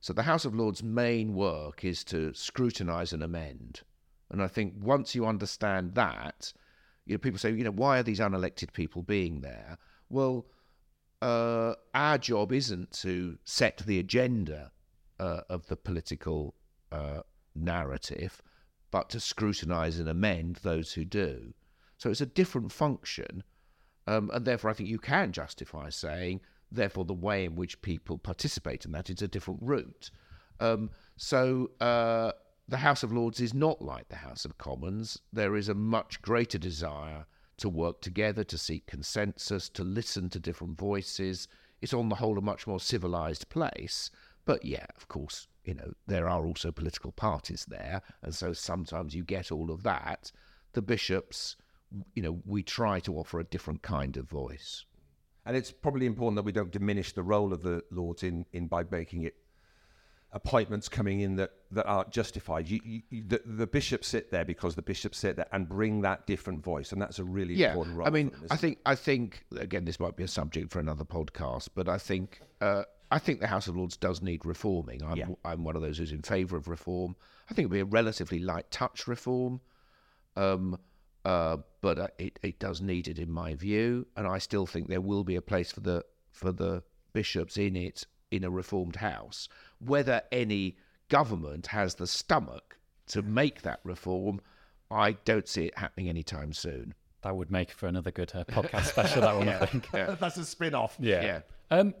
[0.00, 3.82] So, the House of Lords' main work is to scrutinise and amend.
[4.30, 6.52] And I think once you understand that,
[7.06, 9.78] you know, people say, you know, why are these unelected people being there?
[10.08, 10.46] Well,
[11.20, 14.72] uh, our job isn't to set the agenda
[15.20, 16.54] uh, of the political
[16.90, 17.20] uh,
[17.54, 18.42] narrative,
[18.90, 21.54] but to scrutinise and amend those who do.
[21.98, 23.42] So it's a different function,
[24.06, 28.18] um, and therefore I think you can justify saying, therefore the way in which people
[28.18, 30.10] participate in that is a different route.
[30.60, 32.32] Um, so uh,
[32.68, 35.18] the House of Lords is not like the House of Commons.
[35.32, 37.26] There is a much greater desire
[37.58, 41.48] to work together, to seek consensus, to listen to different voices.
[41.80, 44.10] It's on the whole a much more civilized place.
[44.44, 48.02] But yeah, of course, you know, there are also political parties there.
[48.22, 50.32] And so sometimes you get all of that.
[50.72, 51.56] The bishops,
[52.14, 54.84] you know, we try to offer a different kind of voice.
[55.44, 58.66] And it's probably important that we don't diminish the role of the Lords in, in
[58.68, 59.34] by making it
[60.34, 62.68] appointments coming in that, that aren't justified.
[62.68, 66.00] You, you, you- the, the bishops sit there because the bishops sit there and bring
[66.02, 68.06] that different voice, and that's a really yeah, important role.
[68.06, 71.04] I mean, them, I think I think again this might be a subject for another
[71.04, 75.02] podcast, but I think uh, I think the House of Lords does need reforming.
[75.04, 75.26] I'm Yeah.
[75.44, 77.14] I'm one of those who's in favour of reform.
[77.50, 79.60] I think it'll be a relatively light touch reform,
[80.34, 80.78] um,
[81.24, 84.88] uh, but uh, it it does need it in my view, and I still think
[84.88, 88.96] there will be a place for the for the bishops in it in a reformed
[88.96, 89.46] house.
[89.78, 90.78] Whether any
[91.10, 94.40] government has the stomach to make that reform,
[94.90, 96.94] I don't see it happening anytime soon.
[97.22, 99.92] That would make for another good uh, podcast special, that one, I think.
[99.92, 100.18] it?
[100.20, 100.96] that's a spin off.
[100.98, 101.40] Yeah.
[101.70, 101.94] Um,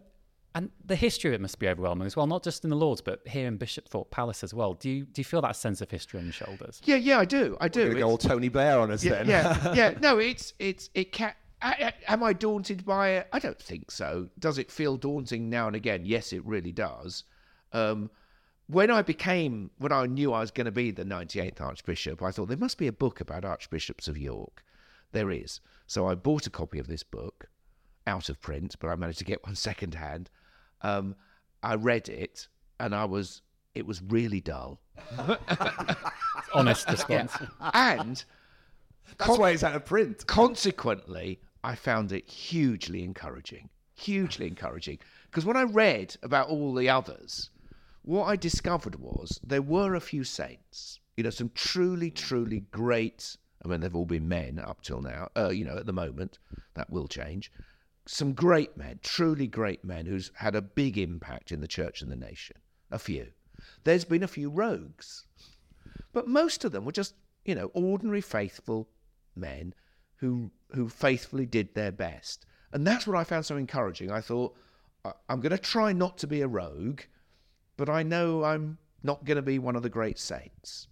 [0.54, 3.00] and the history of it must be overwhelming as well, not just in the Lords,
[3.00, 4.74] but here in Bishopthorpe Palace as well.
[4.74, 6.80] Do you do you feel that sense of history on your shoulders?
[6.84, 7.56] Yeah, yeah, I do.
[7.60, 7.88] I do.
[7.88, 9.28] We're go all Tony Blair on us yeah, then.
[9.28, 9.98] yeah, yeah.
[10.00, 11.32] No, it's it's it can.
[11.62, 13.28] I, I- am I daunted by it?
[13.32, 14.28] I don't think so.
[14.38, 16.02] Does it feel daunting now and again?
[16.04, 17.24] Yes, it really does.
[17.72, 18.10] Um,
[18.66, 22.30] when I became, when I knew I was going to be the 98th Archbishop, I
[22.30, 24.64] thought there must be a book about Archbishops of York.
[25.12, 25.60] There is.
[25.86, 27.48] So I bought a copy of this book,
[28.06, 30.30] out of print, but I managed to get one second hand.
[30.82, 31.14] Um,
[31.62, 32.48] I read it,
[32.80, 33.42] and I was,
[33.74, 34.80] it was really dull.
[36.54, 37.32] Honest response.
[37.72, 38.22] And
[39.18, 40.26] That's why it's out of print.
[40.26, 43.68] consequently, I found it hugely encouraging.
[43.94, 44.98] hugely encouraging.
[45.30, 47.50] Because when I read about all the others,
[48.02, 53.36] what I discovered was there were a few saints, you know, some truly, truly great.
[53.64, 55.28] I mean, they've all been men up till now.
[55.36, 56.38] Uh, you know, at the moment,
[56.74, 57.52] that will change.
[58.06, 62.10] Some great men, truly great men, who's had a big impact in the church and
[62.10, 62.56] the nation.
[62.90, 63.28] A few.
[63.84, 65.24] There's been a few rogues,
[66.12, 68.88] but most of them were just, you know, ordinary faithful
[69.36, 69.72] men
[70.16, 72.44] who who faithfully did their best.
[72.72, 74.10] And that's what I found so encouraging.
[74.10, 74.56] I thought,
[75.28, 77.02] I'm going to try not to be a rogue,
[77.76, 80.88] but I know I'm not going to be one of the great saints.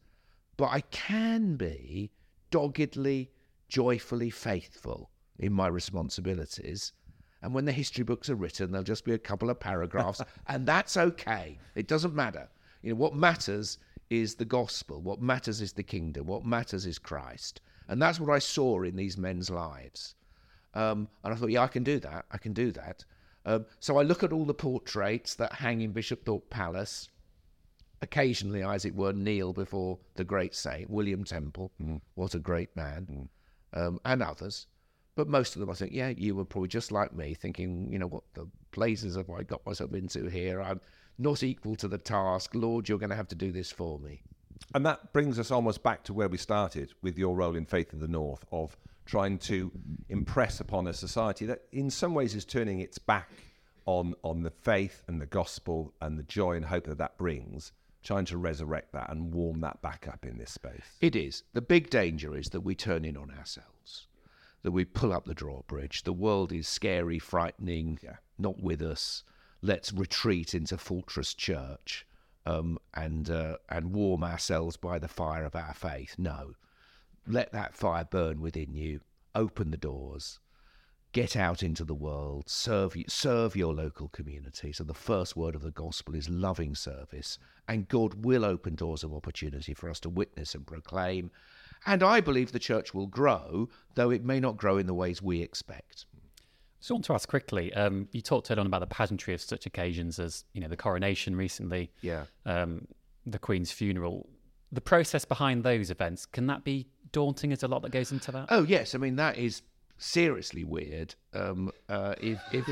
[0.56, 2.10] But I can be
[2.50, 3.30] doggedly,
[3.68, 6.92] joyfully faithful in my responsibilities.
[7.42, 10.66] And when the history books are written, there'll just be a couple of paragraphs, and
[10.66, 11.58] that's okay.
[11.74, 12.48] It doesn't matter.
[12.82, 13.78] You know, what matters
[14.10, 15.00] is the gospel.
[15.00, 16.26] What matters is the kingdom.
[16.26, 17.60] What matters is Christ.
[17.88, 20.14] And that's what I saw in these men's lives.
[20.74, 22.26] Um, and I thought, yeah, I can do that.
[22.30, 23.04] I can do that.
[23.46, 27.08] Um, so I look at all the portraits that hang in Bishopthorpe Palace.
[28.02, 31.70] Occasionally, as it were, kneel before the great saint, William Temple.
[31.82, 32.00] Mm.
[32.14, 33.28] What a great man.
[33.74, 33.86] Mm.
[33.86, 34.66] Um, and others.
[35.16, 37.98] But most of them, I think, yeah, you were probably just like me, thinking, you
[37.98, 40.62] know, what the places have I got myself into here?
[40.62, 40.80] I'm
[41.18, 42.54] not equal to the task.
[42.54, 44.22] Lord, you're going to have to do this for me.
[44.74, 47.92] And that brings us almost back to where we started with your role in Faith
[47.92, 48.76] of the North of
[49.10, 49.72] trying to
[50.08, 53.28] impress upon a society that in some ways is turning its back
[53.86, 57.72] on on the faith and the gospel and the joy and hope that that brings
[58.04, 61.60] trying to resurrect that and warm that back up in this space it is the
[61.60, 63.69] big danger is that we turn in on ourselves
[64.62, 68.16] that we pull up the drawbridge the world is scary frightening yeah.
[68.38, 69.24] not with us
[69.62, 72.06] let's retreat into fortress church
[72.46, 76.16] um, and uh, and warm ourselves by the fire of our faith.
[76.18, 76.52] No,
[77.26, 79.00] let that fire burn within you.
[79.34, 80.40] Open the doors.
[81.12, 82.48] Get out into the world.
[82.48, 84.72] Serve serve your local community.
[84.72, 87.38] So the first word of the gospel is loving service,
[87.68, 91.30] and God will open doors of opportunity for us to witness and proclaim.
[91.86, 95.22] And I believe the church will grow, though it may not grow in the ways
[95.22, 96.06] we expect.
[96.80, 97.72] So I want to ask quickly.
[97.74, 100.76] Um, you talked earlier on about the pageantry of such occasions as you know the
[100.76, 102.86] coronation recently, yeah, um,
[103.26, 104.28] the Queen's funeral.
[104.72, 107.52] The process behind those events can that be daunting?
[107.52, 108.46] Is a lot that goes into that?
[108.48, 109.62] Oh yes, I mean that is
[109.98, 111.14] seriously weird.
[111.34, 112.66] Um, uh, if, if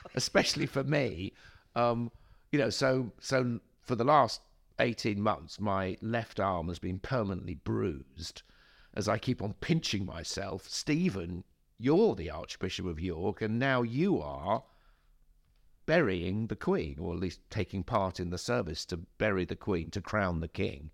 [0.14, 1.32] especially for me,
[1.74, 2.10] um,
[2.50, 4.42] you know, so so for the last
[4.78, 8.42] eighteen months, my left arm has been permanently bruised
[8.94, 10.68] as I keep on pinching myself.
[10.68, 11.44] Stephen
[11.78, 14.62] you're the Archbishop of York, and now you are
[15.84, 19.90] burying the Queen, or at least taking part in the service to bury the Queen,
[19.90, 20.92] to crown the King.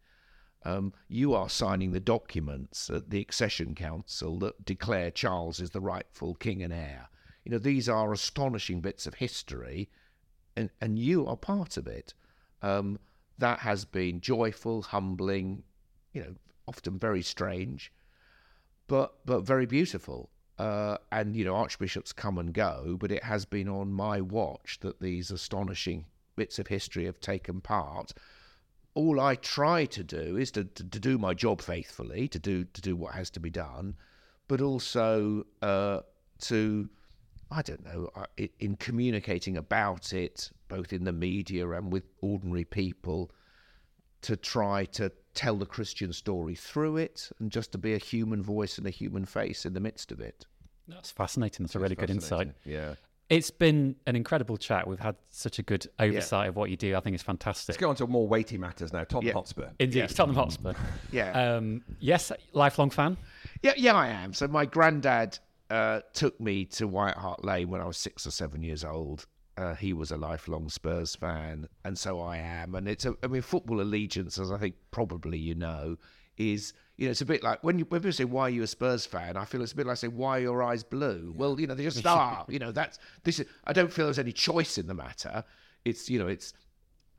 [0.65, 5.81] Um, you are signing the documents at the Accession Council that declare Charles is the
[5.81, 7.11] rightful king and heir.
[7.45, 9.91] You know, these are astonishing bits of history,
[10.57, 12.15] and, and you are part of it.
[12.63, 12.99] Um,
[13.39, 15.63] that has been joyful, humbling,
[16.13, 16.35] you know,
[16.67, 17.93] often very strange,
[18.87, 20.31] but but very beautiful.
[20.59, 24.79] Uh, and you know archbishops come and go, but it has been on my watch
[24.81, 28.13] that these astonishing bits of history have taken part.
[28.95, 32.65] All I try to do is to, to, to do my job faithfully, to do
[32.65, 33.95] to do what has to be done,
[34.49, 36.01] but also uh,
[36.41, 36.89] to
[37.51, 38.27] I don't know uh,
[38.59, 43.31] in communicating about it, both in the media and with ordinary people,
[44.23, 48.43] to try to tell the Christian story through it and just to be a human
[48.43, 50.47] voice and a human face in the midst of it.
[50.89, 51.67] That's fascinating.
[51.67, 52.53] That's a really good insight.
[52.65, 52.95] Yeah.
[53.29, 54.89] It's been an incredible chat.
[54.89, 56.49] We've had such a good oversight yeah.
[56.49, 56.97] of what you do.
[56.97, 57.69] I think it's fantastic.
[57.69, 59.05] Let's go on to more weighty matters now.
[59.05, 59.33] Tottenham yeah.
[59.35, 59.69] Hotspur.
[59.79, 60.07] Indeed, yeah.
[60.07, 60.73] Tottenham Hotspur.
[61.13, 61.57] yeah.
[61.57, 63.19] Um, yes, lifelong fan.
[63.63, 64.33] Yeah, yeah, I am.
[64.33, 65.39] So my granddad
[65.69, 69.27] uh, took me to White Hart Lane when I was six or seven years old,
[69.59, 72.77] uh, he was a lifelong Spurs fan, and so I am.
[72.77, 75.97] And it's a, I mean, football allegiance, as I think probably you know,
[76.37, 78.63] is you know, it's a bit like when you when people say why are you
[78.63, 81.33] a Spurs fan, I feel it's a bit like saying why are your eyes blue.
[81.33, 81.39] Yeah.
[81.41, 82.47] Well, you know, they just are.
[82.49, 83.41] you know, that's this.
[83.41, 85.43] Is, I don't feel there's any choice in the matter.
[85.85, 86.55] It's you know, it's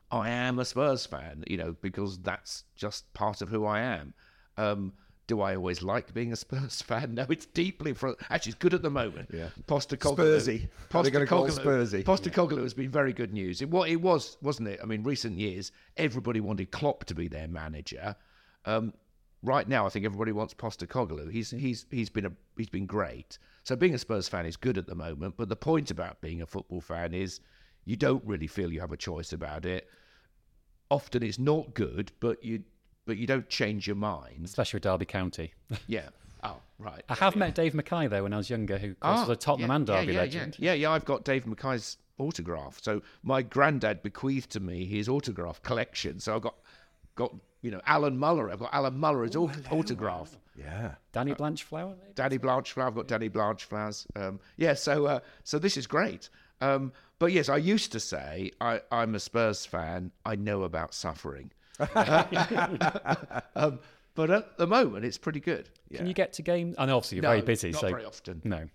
[0.09, 1.43] I am a Spurs fan.
[1.45, 4.13] You know, because that's just part of who I am.
[4.55, 4.93] Um,
[5.29, 7.13] do I always like being a Spurs fan?
[7.13, 9.29] No, it's deeply for actually it's good at the moment.
[9.31, 10.17] Yeah, Postecoglou.
[10.17, 10.67] Spursy.
[10.89, 12.03] Spursy.
[12.03, 12.63] Postecoglou yeah.
[12.63, 13.61] has been very good news.
[13.61, 14.79] It, it was, wasn't it?
[14.81, 18.15] I mean, recent years everybody wanted Klopp to be their manager.
[18.65, 18.91] Um,
[19.43, 21.31] right now, I think everybody wants Postecoglou.
[21.31, 23.37] He's he's he's been a he's been great.
[23.63, 25.35] So being a Spurs fan is good at the moment.
[25.37, 27.39] But the point about being a football fan is
[27.85, 29.87] you don't really feel you have a choice about it.
[30.89, 32.63] Often it's not good, but you
[33.09, 34.45] but you don't change your mind.
[34.45, 35.53] Especially with Derby County.
[35.87, 36.09] yeah.
[36.43, 37.03] Oh, right.
[37.09, 39.69] I have met Dave Mackay though when I was younger, who Ah, was a Tottenham
[39.69, 40.55] yeah, and Derby yeah, yeah, legend.
[40.57, 40.71] Yeah.
[40.71, 42.79] yeah, yeah, I've got Dave Mackay's autograph.
[42.81, 46.19] So my granddad bequeathed to me his autograph collection.
[46.19, 46.55] So I've got
[47.15, 48.53] got you know Alan Mullery.
[48.53, 50.37] I've got Alan Mullery's au- autograph.
[50.55, 50.95] Yeah.
[51.11, 52.13] Danny Blanchflower, maybe?
[52.15, 52.87] Danny Blanchflower.
[52.87, 54.05] I've got Danny Blanchflowers.
[54.15, 56.29] Um, yeah, so uh, so this is great.
[56.61, 60.11] Um, but yes, I used to say I, I'm a Spurs fan.
[60.25, 61.51] I know about suffering.
[63.55, 63.79] um,
[64.15, 65.69] but at the moment, it's pretty good.
[65.93, 66.75] Can you get to games?
[66.77, 68.41] I know obviously you're No, very busy, not so very often.
[68.43, 68.67] no.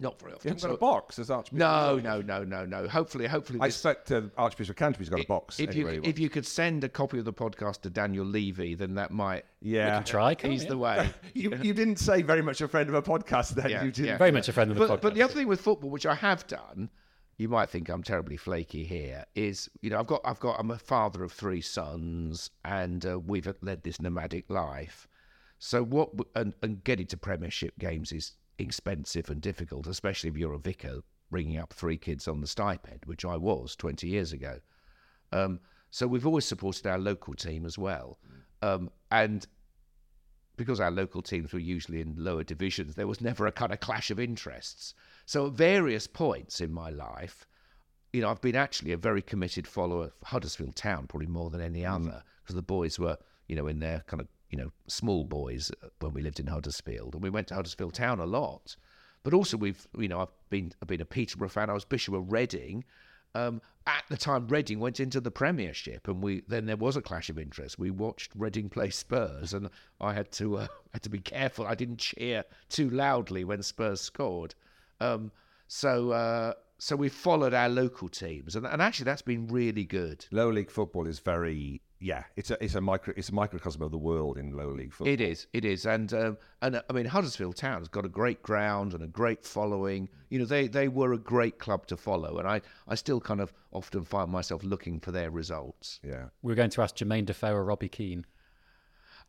[0.00, 0.48] Not very often.
[0.48, 1.56] You haven't got a box, as Archbishop.
[1.56, 2.88] no, no, no, no, no.
[2.88, 5.60] Hopefully, hopefully, I this, suspect uh, Archbishop Canterbury's got a box.
[5.60, 6.08] if you anyway.
[6.08, 9.44] if you could send a copy of the podcast to Daniel Levy, then that might
[9.60, 10.02] yeah.
[10.02, 10.70] Try, can't ease we?
[10.70, 11.10] the way.
[11.34, 13.70] You, you didn't say very much a friend of a podcast then.
[13.70, 14.08] Yeah, you didn't.
[14.08, 14.18] yeah.
[14.18, 15.02] Very much a friend of the but, podcast.
[15.02, 16.90] but the other thing with football, which I have done,
[17.36, 20.70] you might think I'm terribly flaky here, is you know I've got I've got I'm
[20.70, 25.08] a father of three sons, and uh, we've led this nomadic life.
[25.58, 30.52] So what and, and getting to Premiership games is expensive and difficult, especially if you're
[30.52, 34.60] a vicar bringing up three kids on the stipend, which I was 20 years ago.
[35.32, 35.58] Um,
[35.90, 38.18] so we've always supported our local team as well,
[38.62, 39.46] um, and
[40.56, 43.80] because our local teams were usually in lower divisions, there was never a kind of
[43.80, 44.94] clash of interests.
[45.26, 47.46] So at various points in my life,
[48.12, 51.60] you know, I've been actually a very committed follower of Huddersfield Town, probably more than
[51.60, 53.16] any other, because the boys were,
[53.48, 56.46] you know, in their kind of, you know, small boys uh, when we lived in
[56.46, 58.76] Huddersfield, and we went to Huddersfield Town a lot.
[59.24, 61.70] But also, we've, you know, I've been, I've been a Peterborough fan.
[61.70, 62.84] I was Bishop of Reading.
[63.34, 67.02] Um, at the time, Reading went into the Premiership, and we then there was a
[67.02, 67.78] clash of interest.
[67.78, 69.70] We watched Reading play Spurs, and
[70.00, 71.66] I had to uh, had to be careful.
[71.66, 74.54] I didn't cheer too loudly when Spurs scored.
[75.00, 75.32] Um,
[75.66, 80.26] so uh, so we followed our local teams, and, and actually that's been really good.
[80.30, 82.24] Low league football is very yeah.
[82.36, 85.12] It's a it's a micro it's a microcosm of the world in low league football.
[85.12, 88.08] It is, it is, and um, and uh, I mean Huddersfield Town has got a
[88.08, 90.08] great ground and a great following.
[90.28, 93.40] You know, they they were a great club to follow, and I I still kind
[93.40, 96.00] of often find myself looking for their results.
[96.02, 96.26] yeah.
[96.42, 98.26] we're going to ask Jermaine Defoe or Robbie Keane.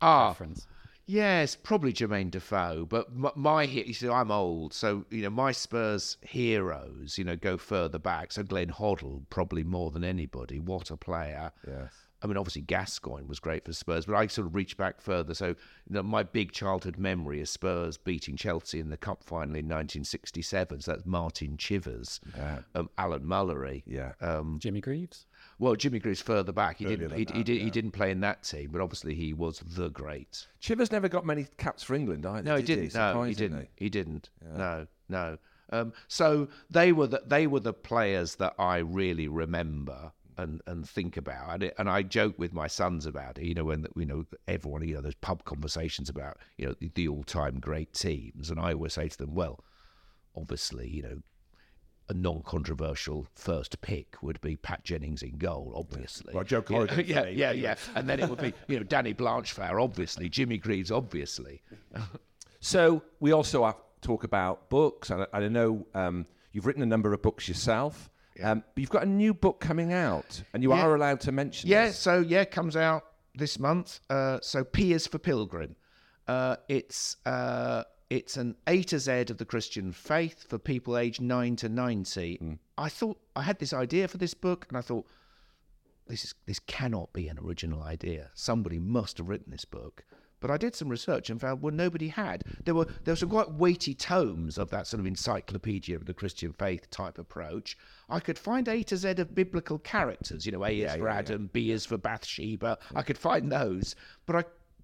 [0.02, 0.68] Ah, Friends.
[1.08, 5.30] Yes, probably Jermaine Defoe, but m- my he- you see, I'm old, so you know
[5.30, 8.32] my Spurs heroes, you know, go further back.
[8.32, 10.60] So Glenn Hoddle, probably more than anybody.
[10.60, 11.52] What a player!
[11.68, 11.94] Yes.
[12.24, 15.36] I mean, obviously Gascoigne was great for Spurs, but I sort of reach back further.
[15.36, 15.56] So, you
[15.90, 20.82] know, my big childhood memory is Spurs beating Chelsea in the cup final in 1967.
[20.82, 22.20] So that's Martin Chivers,
[22.74, 23.84] um, Alan Mullery.
[23.86, 24.14] Yeah.
[24.22, 25.28] Um, Jimmy Greaves.
[25.58, 26.78] Well, Jimmy Greaves further back.
[26.78, 27.12] He didn't.
[27.14, 29.90] He, that, he, did, he didn't play in that team, but obviously he was the
[29.90, 30.48] great.
[30.60, 32.44] Chivers never got many caps for England either.
[32.44, 32.96] No, he did didn't.
[32.96, 33.70] No, he didn't.
[33.76, 34.30] He didn't.
[34.42, 35.38] No, no.
[35.72, 40.88] Um, so they were the they were the players that I really remember and, and
[40.88, 43.46] think about, and, it, and I joke with my sons about it.
[43.46, 46.92] You know, when you know everyone, you know, there's pub conversations about you know the,
[46.94, 49.64] the all time great teams, and I always say to them, well,
[50.36, 51.22] obviously, you know.
[52.08, 56.34] A non-controversial first pick would be Pat Jennings in goal, obviously.
[56.36, 58.84] Well, Joe Yeah, Corrigan yeah, today, yeah, yeah, and then it would be you know
[58.84, 61.64] Danny Blanchflower, obviously, Jimmy Greaves, obviously.
[62.60, 66.86] So we also have talk about books, and I, I know um, you've written a
[66.86, 68.10] number of books yourself.
[68.44, 70.82] Um, but you've got a new book coming out, and you Yeah.
[70.82, 71.70] are allowed to mention.
[71.70, 71.98] Yeah, this.
[71.98, 73.04] so yeah, it comes out
[73.34, 74.00] this month.
[74.10, 75.76] Uh, so P is for Pilgrim.
[76.28, 81.22] Uh, it's uh, it's an A to Z of the Christian faith for people aged
[81.22, 82.38] nine to ninety.
[82.38, 82.54] Hmm.
[82.78, 85.08] I thought I had this idea for this book, and I thought
[86.08, 88.30] this is this cannot be an original idea.
[88.34, 90.04] Somebody must have written this book.
[90.42, 92.44] But I did some research and found well nobody had.
[92.66, 96.14] There were there were some quite weighty tomes of that sort of encyclopedia of the
[96.14, 97.76] Christian faith type approach.
[98.10, 101.50] I could find A to Z of biblical characters, you know, A is for Adam,
[101.52, 102.78] B is for Bathsheba.
[102.94, 103.96] I could find those,
[104.28, 104.44] but I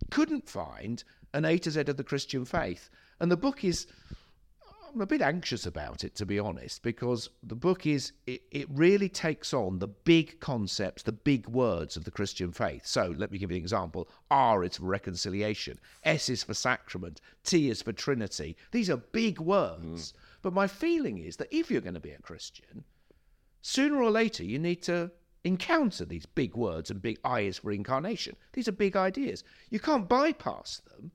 [0.09, 1.03] couldn't find
[1.34, 2.89] an A to Z of the Christian faith.
[3.19, 3.88] And the book is
[4.93, 8.67] I'm a bit anxious about it, to be honest, because the book is, it, it
[8.69, 12.86] really takes on the big concepts, the big words of the Christian faith.
[12.86, 14.09] So let me give you an example.
[14.29, 18.57] R is for reconciliation, S is for sacrament, T is for Trinity.
[18.71, 20.13] These are big words.
[20.41, 22.84] But my feeling is that if you're going to be a Christian,
[23.61, 25.11] sooner or later you need to
[25.45, 28.36] encounter these big words and big I is for incarnation.
[28.51, 29.45] These are big ideas.
[29.69, 31.11] You can't bypass them.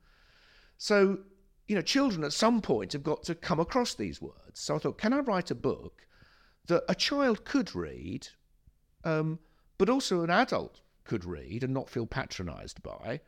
[0.79, 1.19] So,
[1.67, 4.61] you know, children at some point have got to come across these words.
[4.61, 6.07] So I thought, can I write a book
[6.67, 8.29] that a child could read,
[9.05, 9.39] um,
[9.79, 13.21] but also an adult could read and not feel patronized by,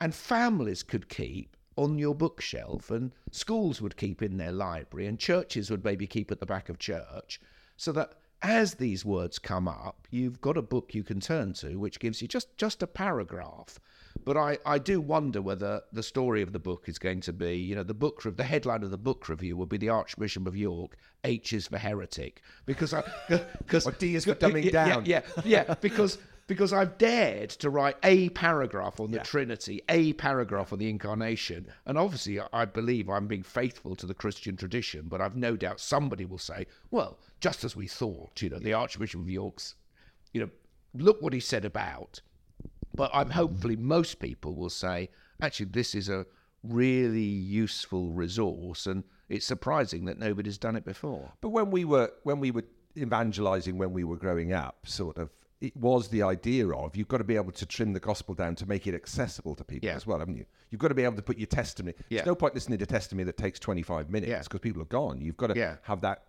[0.00, 5.18] and families could keep on your bookshelf, and schools would keep in their library, and
[5.18, 7.40] churches would maybe keep at the back of church,
[7.76, 11.76] so that as these words come up, you've got a book you can turn to,
[11.76, 13.80] which gives you just just a paragraph.
[14.24, 17.56] But I, I do wonder whether the story of the book is going to be,
[17.56, 20.56] you know, the book the headline of the book review will be the Archbishop of
[20.56, 20.96] York.
[21.24, 25.04] H is for heretic because I because D is for dumbing down.
[25.04, 29.22] Yeah, yeah, yeah, because because I've dared to write a paragraph on the Yeah.
[29.22, 34.14] Trinity, a paragraph on the Incarnation, and obviously I believe I'm being faithful to the
[34.14, 35.06] Christian tradition.
[35.08, 38.74] But I've no doubt somebody will say, well, just as we thought, you know, the
[38.74, 39.74] Archbishop of York's,
[40.32, 40.50] you know,
[40.94, 42.20] look what he said about.
[42.94, 43.32] But I'm mm-hmm.
[43.38, 46.26] hopefully most people will say, actually, this is a
[46.62, 51.32] really useful resource, and it's surprising that nobody's done it before.
[51.40, 52.64] But when we were when we were
[52.96, 55.30] evangelizing when we were growing up, sort of,
[55.60, 58.54] it was the idea of you've got to be able to trim the gospel down
[58.54, 59.96] to make it accessible to people Yeah.
[59.96, 60.46] as well, haven't you?
[60.70, 61.94] You've got to be able to put your testimony.
[62.08, 62.18] Yeah.
[62.18, 64.42] There's no point listening to testimony that takes 25 minutes Yeah.
[64.42, 65.20] because people are gone.
[65.20, 65.76] You've got to Yeah.
[65.82, 66.22] have that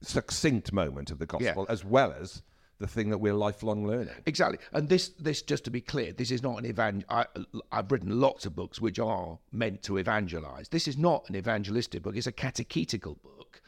[0.00, 1.54] succinct moment of the Yeah.
[1.54, 2.42] gospel as well as
[2.78, 4.14] the thing that we're lifelong learning.
[4.26, 7.04] Exactly, and this, this just to be clear, this is not an evangel.
[7.08, 7.26] I,
[7.72, 10.68] I've written lots of books which are meant to evangelize.
[10.68, 13.60] This is not an evangelistic book; it's a catechetical book,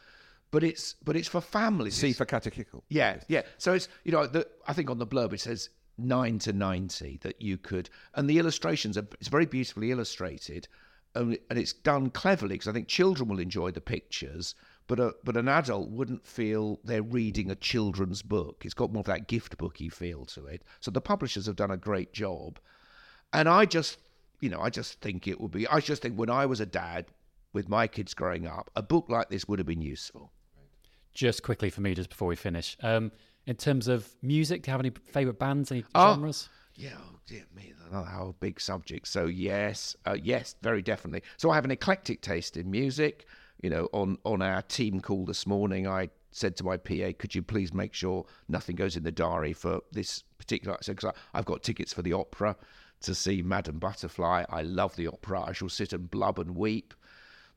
[0.51, 1.95] but it's but it's for families.
[1.95, 2.85] C It's- for catechetical.
[2.89, 3.43] Yeah, yeah.
[3.59, 7.19] So it's you know the, I think on the blurb it says nine to ninety
[7.23, 10.69] that you could, and the illustrations are it's very beautifully illustrated,
[11.15, 14.55] and, and it's done cleverly because I think children will enjoy the pictures,
[14.91, 18.63] but a but an adult wouldn't feel they're reading a children's book.
[18.65, 20.63] It's got more of that gift booky feel to it.
[20.81, 22.59] So the publishers have done a great job,
[23.33, 23.99] and I just
[24.41, 25.69] you know I just think it would be.
[25.69, 27.07] I just think when I was a dad
[27.53, 30.33] with my kids growing up, a book like this would have been useful.
[31.15, 33.13] Just quickly for me, just before we finish, um,
[33.47, 36.15] in terms of music, do you have any favourite bands, any Oh.
[36.15, 36.49] genres?
[36.75, 39.07] Yeah, oh dear me, how big subject.
[39.07, 41.23] So yes, uh, yes, very definitely.
[41.37, 43.27] So I have an eclectic taste in music.
[43.63, 47.35] You know, on on our team call this morning, I said to my PA, "Could
[47.35, 51.45] you please make sure nothing goes in the diary for this particular?" So because I've
[51.45, 52.57] got tickets for the opera
[53.03, 54.45] to see Madame Butterfly.
[54.49, 55.43] I love the opera.
[55.43, 56.95] I shall sit and blub and weep.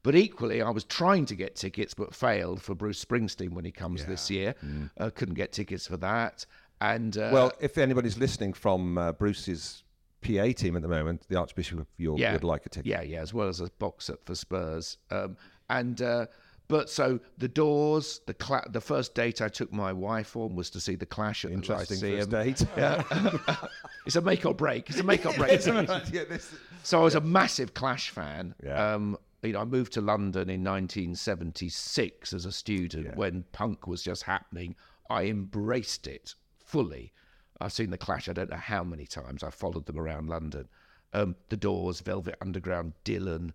[0.02, 3.72] But equally, I was trying to get tickets but failed for Bruce Springsteen when he
[3.72, 4.56] comes this year.
[4.98, 6.46] Uh, couldn't get tickets for that.
[6.82, 9.84] And uh, Well, if anybody's listening from uh, Bruce's
[10.22, 12.88] PA team at the moment, the Archbishop of York would like a ticket.
[12.88, 14.98] Yeah, yeah, as well as a box set for Spurs.
[15.10, 15.38] Um,
[15.78, 16.26] and uh,
[16.68, 20.70] but so the Doors, the cla- the first date I took my wife on was
[20.72, 22.66] to see the Clash at Interesting the first date.
[24.06, 24.90] It's a make or break.
[24.90, 25.66] It's a make or break.
[26.12, 26.54] yeah, this,
[26.84, 28.54] so I was a massive Clash fan.
[28.62, 28.94] Yeah.
[28.96, 34.04] Um, you know, I moved to London in 1976 as a student when punk was
[34.04, 34.76] just happening.
[35.10, 37.14] I embraced it fully.
[37.62, 38.28] I've seen the Clash.
[38.28, 39.44] I don't know how many times.
[39.44, 40.68] I followed them around London.
[41.14, 43.52] Um, the Doors, Velvet Underground, Dylan,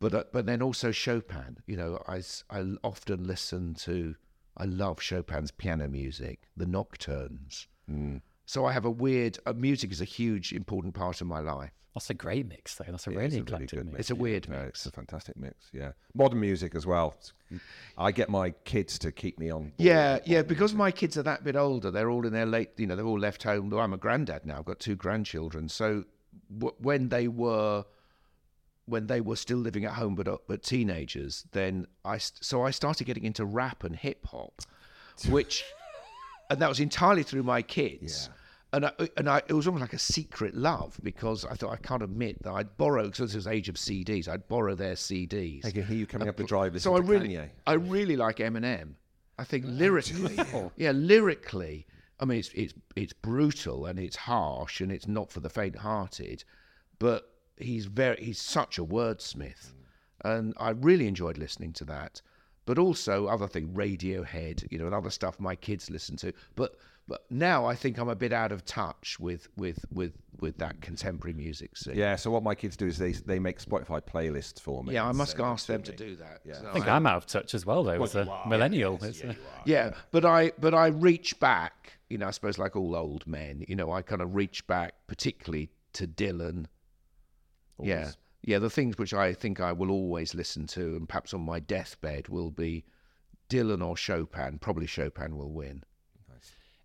[0.00, 1.58] but uh, but then also Chopin.
[1.66, 4.14] You know, I s- I often listen to.
[4.56, 7.68] I love Chopin's piano music, the nocturnes.
[8.44, 9.38] So I have a weird.
[9.46, 11.70] Uh, music is a huge, important part of my life.
[11.94, 12.84] That's a great mix, though.
[12.88, 14.00] That's a it's really a really eclectic good mix.
[14.00, 14.80] It's a weird no, mix.
[14.80, 15.68] it's a fantastic mix.
[15.72, 17.14] Yeah, modern music as well.
[17.96, 19.62] I get my kids to keep me on.
[19.62, 20.42] board Yeah, yeah.
[20.42, 22.70] modern Because my kids are that bit older, they're all in their late.
[22.76, 23.70] You know, they're all left home.
[23.70, 24.58] Well, I'm a granddad now.
[24.58, 25.68] I've got two grandchildren.
[25.68, 26.04] So
[26.56, 27.84] w- when they were,
[28.88, 32.62] when they were still living at home, but uh, but teenagers, then I st- so
[32.62, 34.62] I started getting into rap and hip hop,
[35.28, 35.64] which,
[36.50, 38.30] and that was entirely through my kids.
[38.70, 41.76] And I, and I, it was almost like a secret love because I thought I
[41.76, 44.28] can't admit that I'd borrow because this was age of CDs.
[44.28, 45.64] I'd borrow their CDs.
[45.64, 46.78] I can hear you coming up the drive.
[46.82, 47.48] So I really, Kanye.
[47.66, 48.96] I really like Eminem.
[49.38, 50.38] I think lyrically,
[50.76, 51.86] yeah, lyrically.
[52.20, 56.44] I mean, it's it's it's brutal and it's harsh and it's not for the faint-hearted,
[56.98, 59.72] but he's very he's such a wordsmith,
[60.24, 62.22] and I really enjoyed listening to that.
[62.66, 66.32] But also other thing, Radiohead, you know, and other stuff my kids listen to.
[66.54, 70.58] But but now I think I'm a bit out of touch with with with with
[70.58, 71.96] that contemporary music scene.
[71.96, 74.92] Yeah, so what my kids do is they they make Spotify playlists for me.
[74.92, 75.96] Yeah, I must ask them to me.
[75.96, 76.40] do that.
[76.44, 76.60] Yeah.
[76.60, 78.98] So I think I- I'm out of touch as well, though, as a millennial.
[79.02, 79.32] It's, uh,
[79.64, 83.64] Yeah, but I but I reach back, you know, I suppose like all old men,
[83.66, 86.66] you know, I kind of reach back particularly to Dylan.
[87.86, 88.10] Yeah.
[88.42, 91.60] Yeah, the things which I think I will always listen to and perhaps on my
[91.60, 92.84] deathbed will be
[93.50, 94.58] Dylan or Chopin.
[94.58, 95.84] Probably Chopin will win.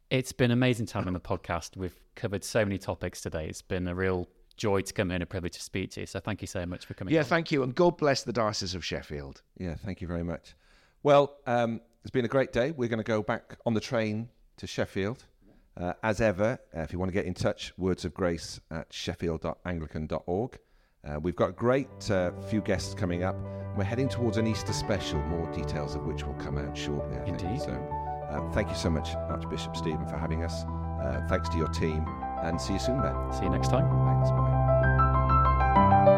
[0.09, 1.75] It's been amazing time on the podcast.
[1.75, 3.47] We've covered so many topics today.
[3.47, 4.27] It's been a real
[4.57, 6.05] joy to come in, a privilege to speak to you.
[6.05, 7.13] So thank you so much for coming.
[7.13, 7.25] Yeah, on.
[7.25, 9.41] thank you and God bless the Diocese of Sheffield.
[9.57, 10.55] Yeah, thank you very much.
[11.01, 12.71] Well, um, it's been a great day.
[12.71, 15.25] We're going to go back on the train to Sheffield.
[15.75, 18.91] Uh, as ever, uh, if you want to get in touch, words of grace at
[18.91, 20.59] sheffield.anglican.org.
[21.07, 23.35] Uh, we've got a great uh, few guests coming up.
[23.75, 27.17] We're heading towards an Easter special, more details of which will come out shortly.
[27.17, 27.47] I Indeed.
[27.47, 27.63] Think.
[27.63, 30.63] So, uh, thank you so much, Archbishop Stephen, for having us.
[30.63, 32.05] Uh, thanks to your team,
[32.43, 33.15] and see you soon, Ben.
[33.33, 33.89] See you next time.
[34.05, 34.29] Thanks.
[34.29, 36.09] Bye.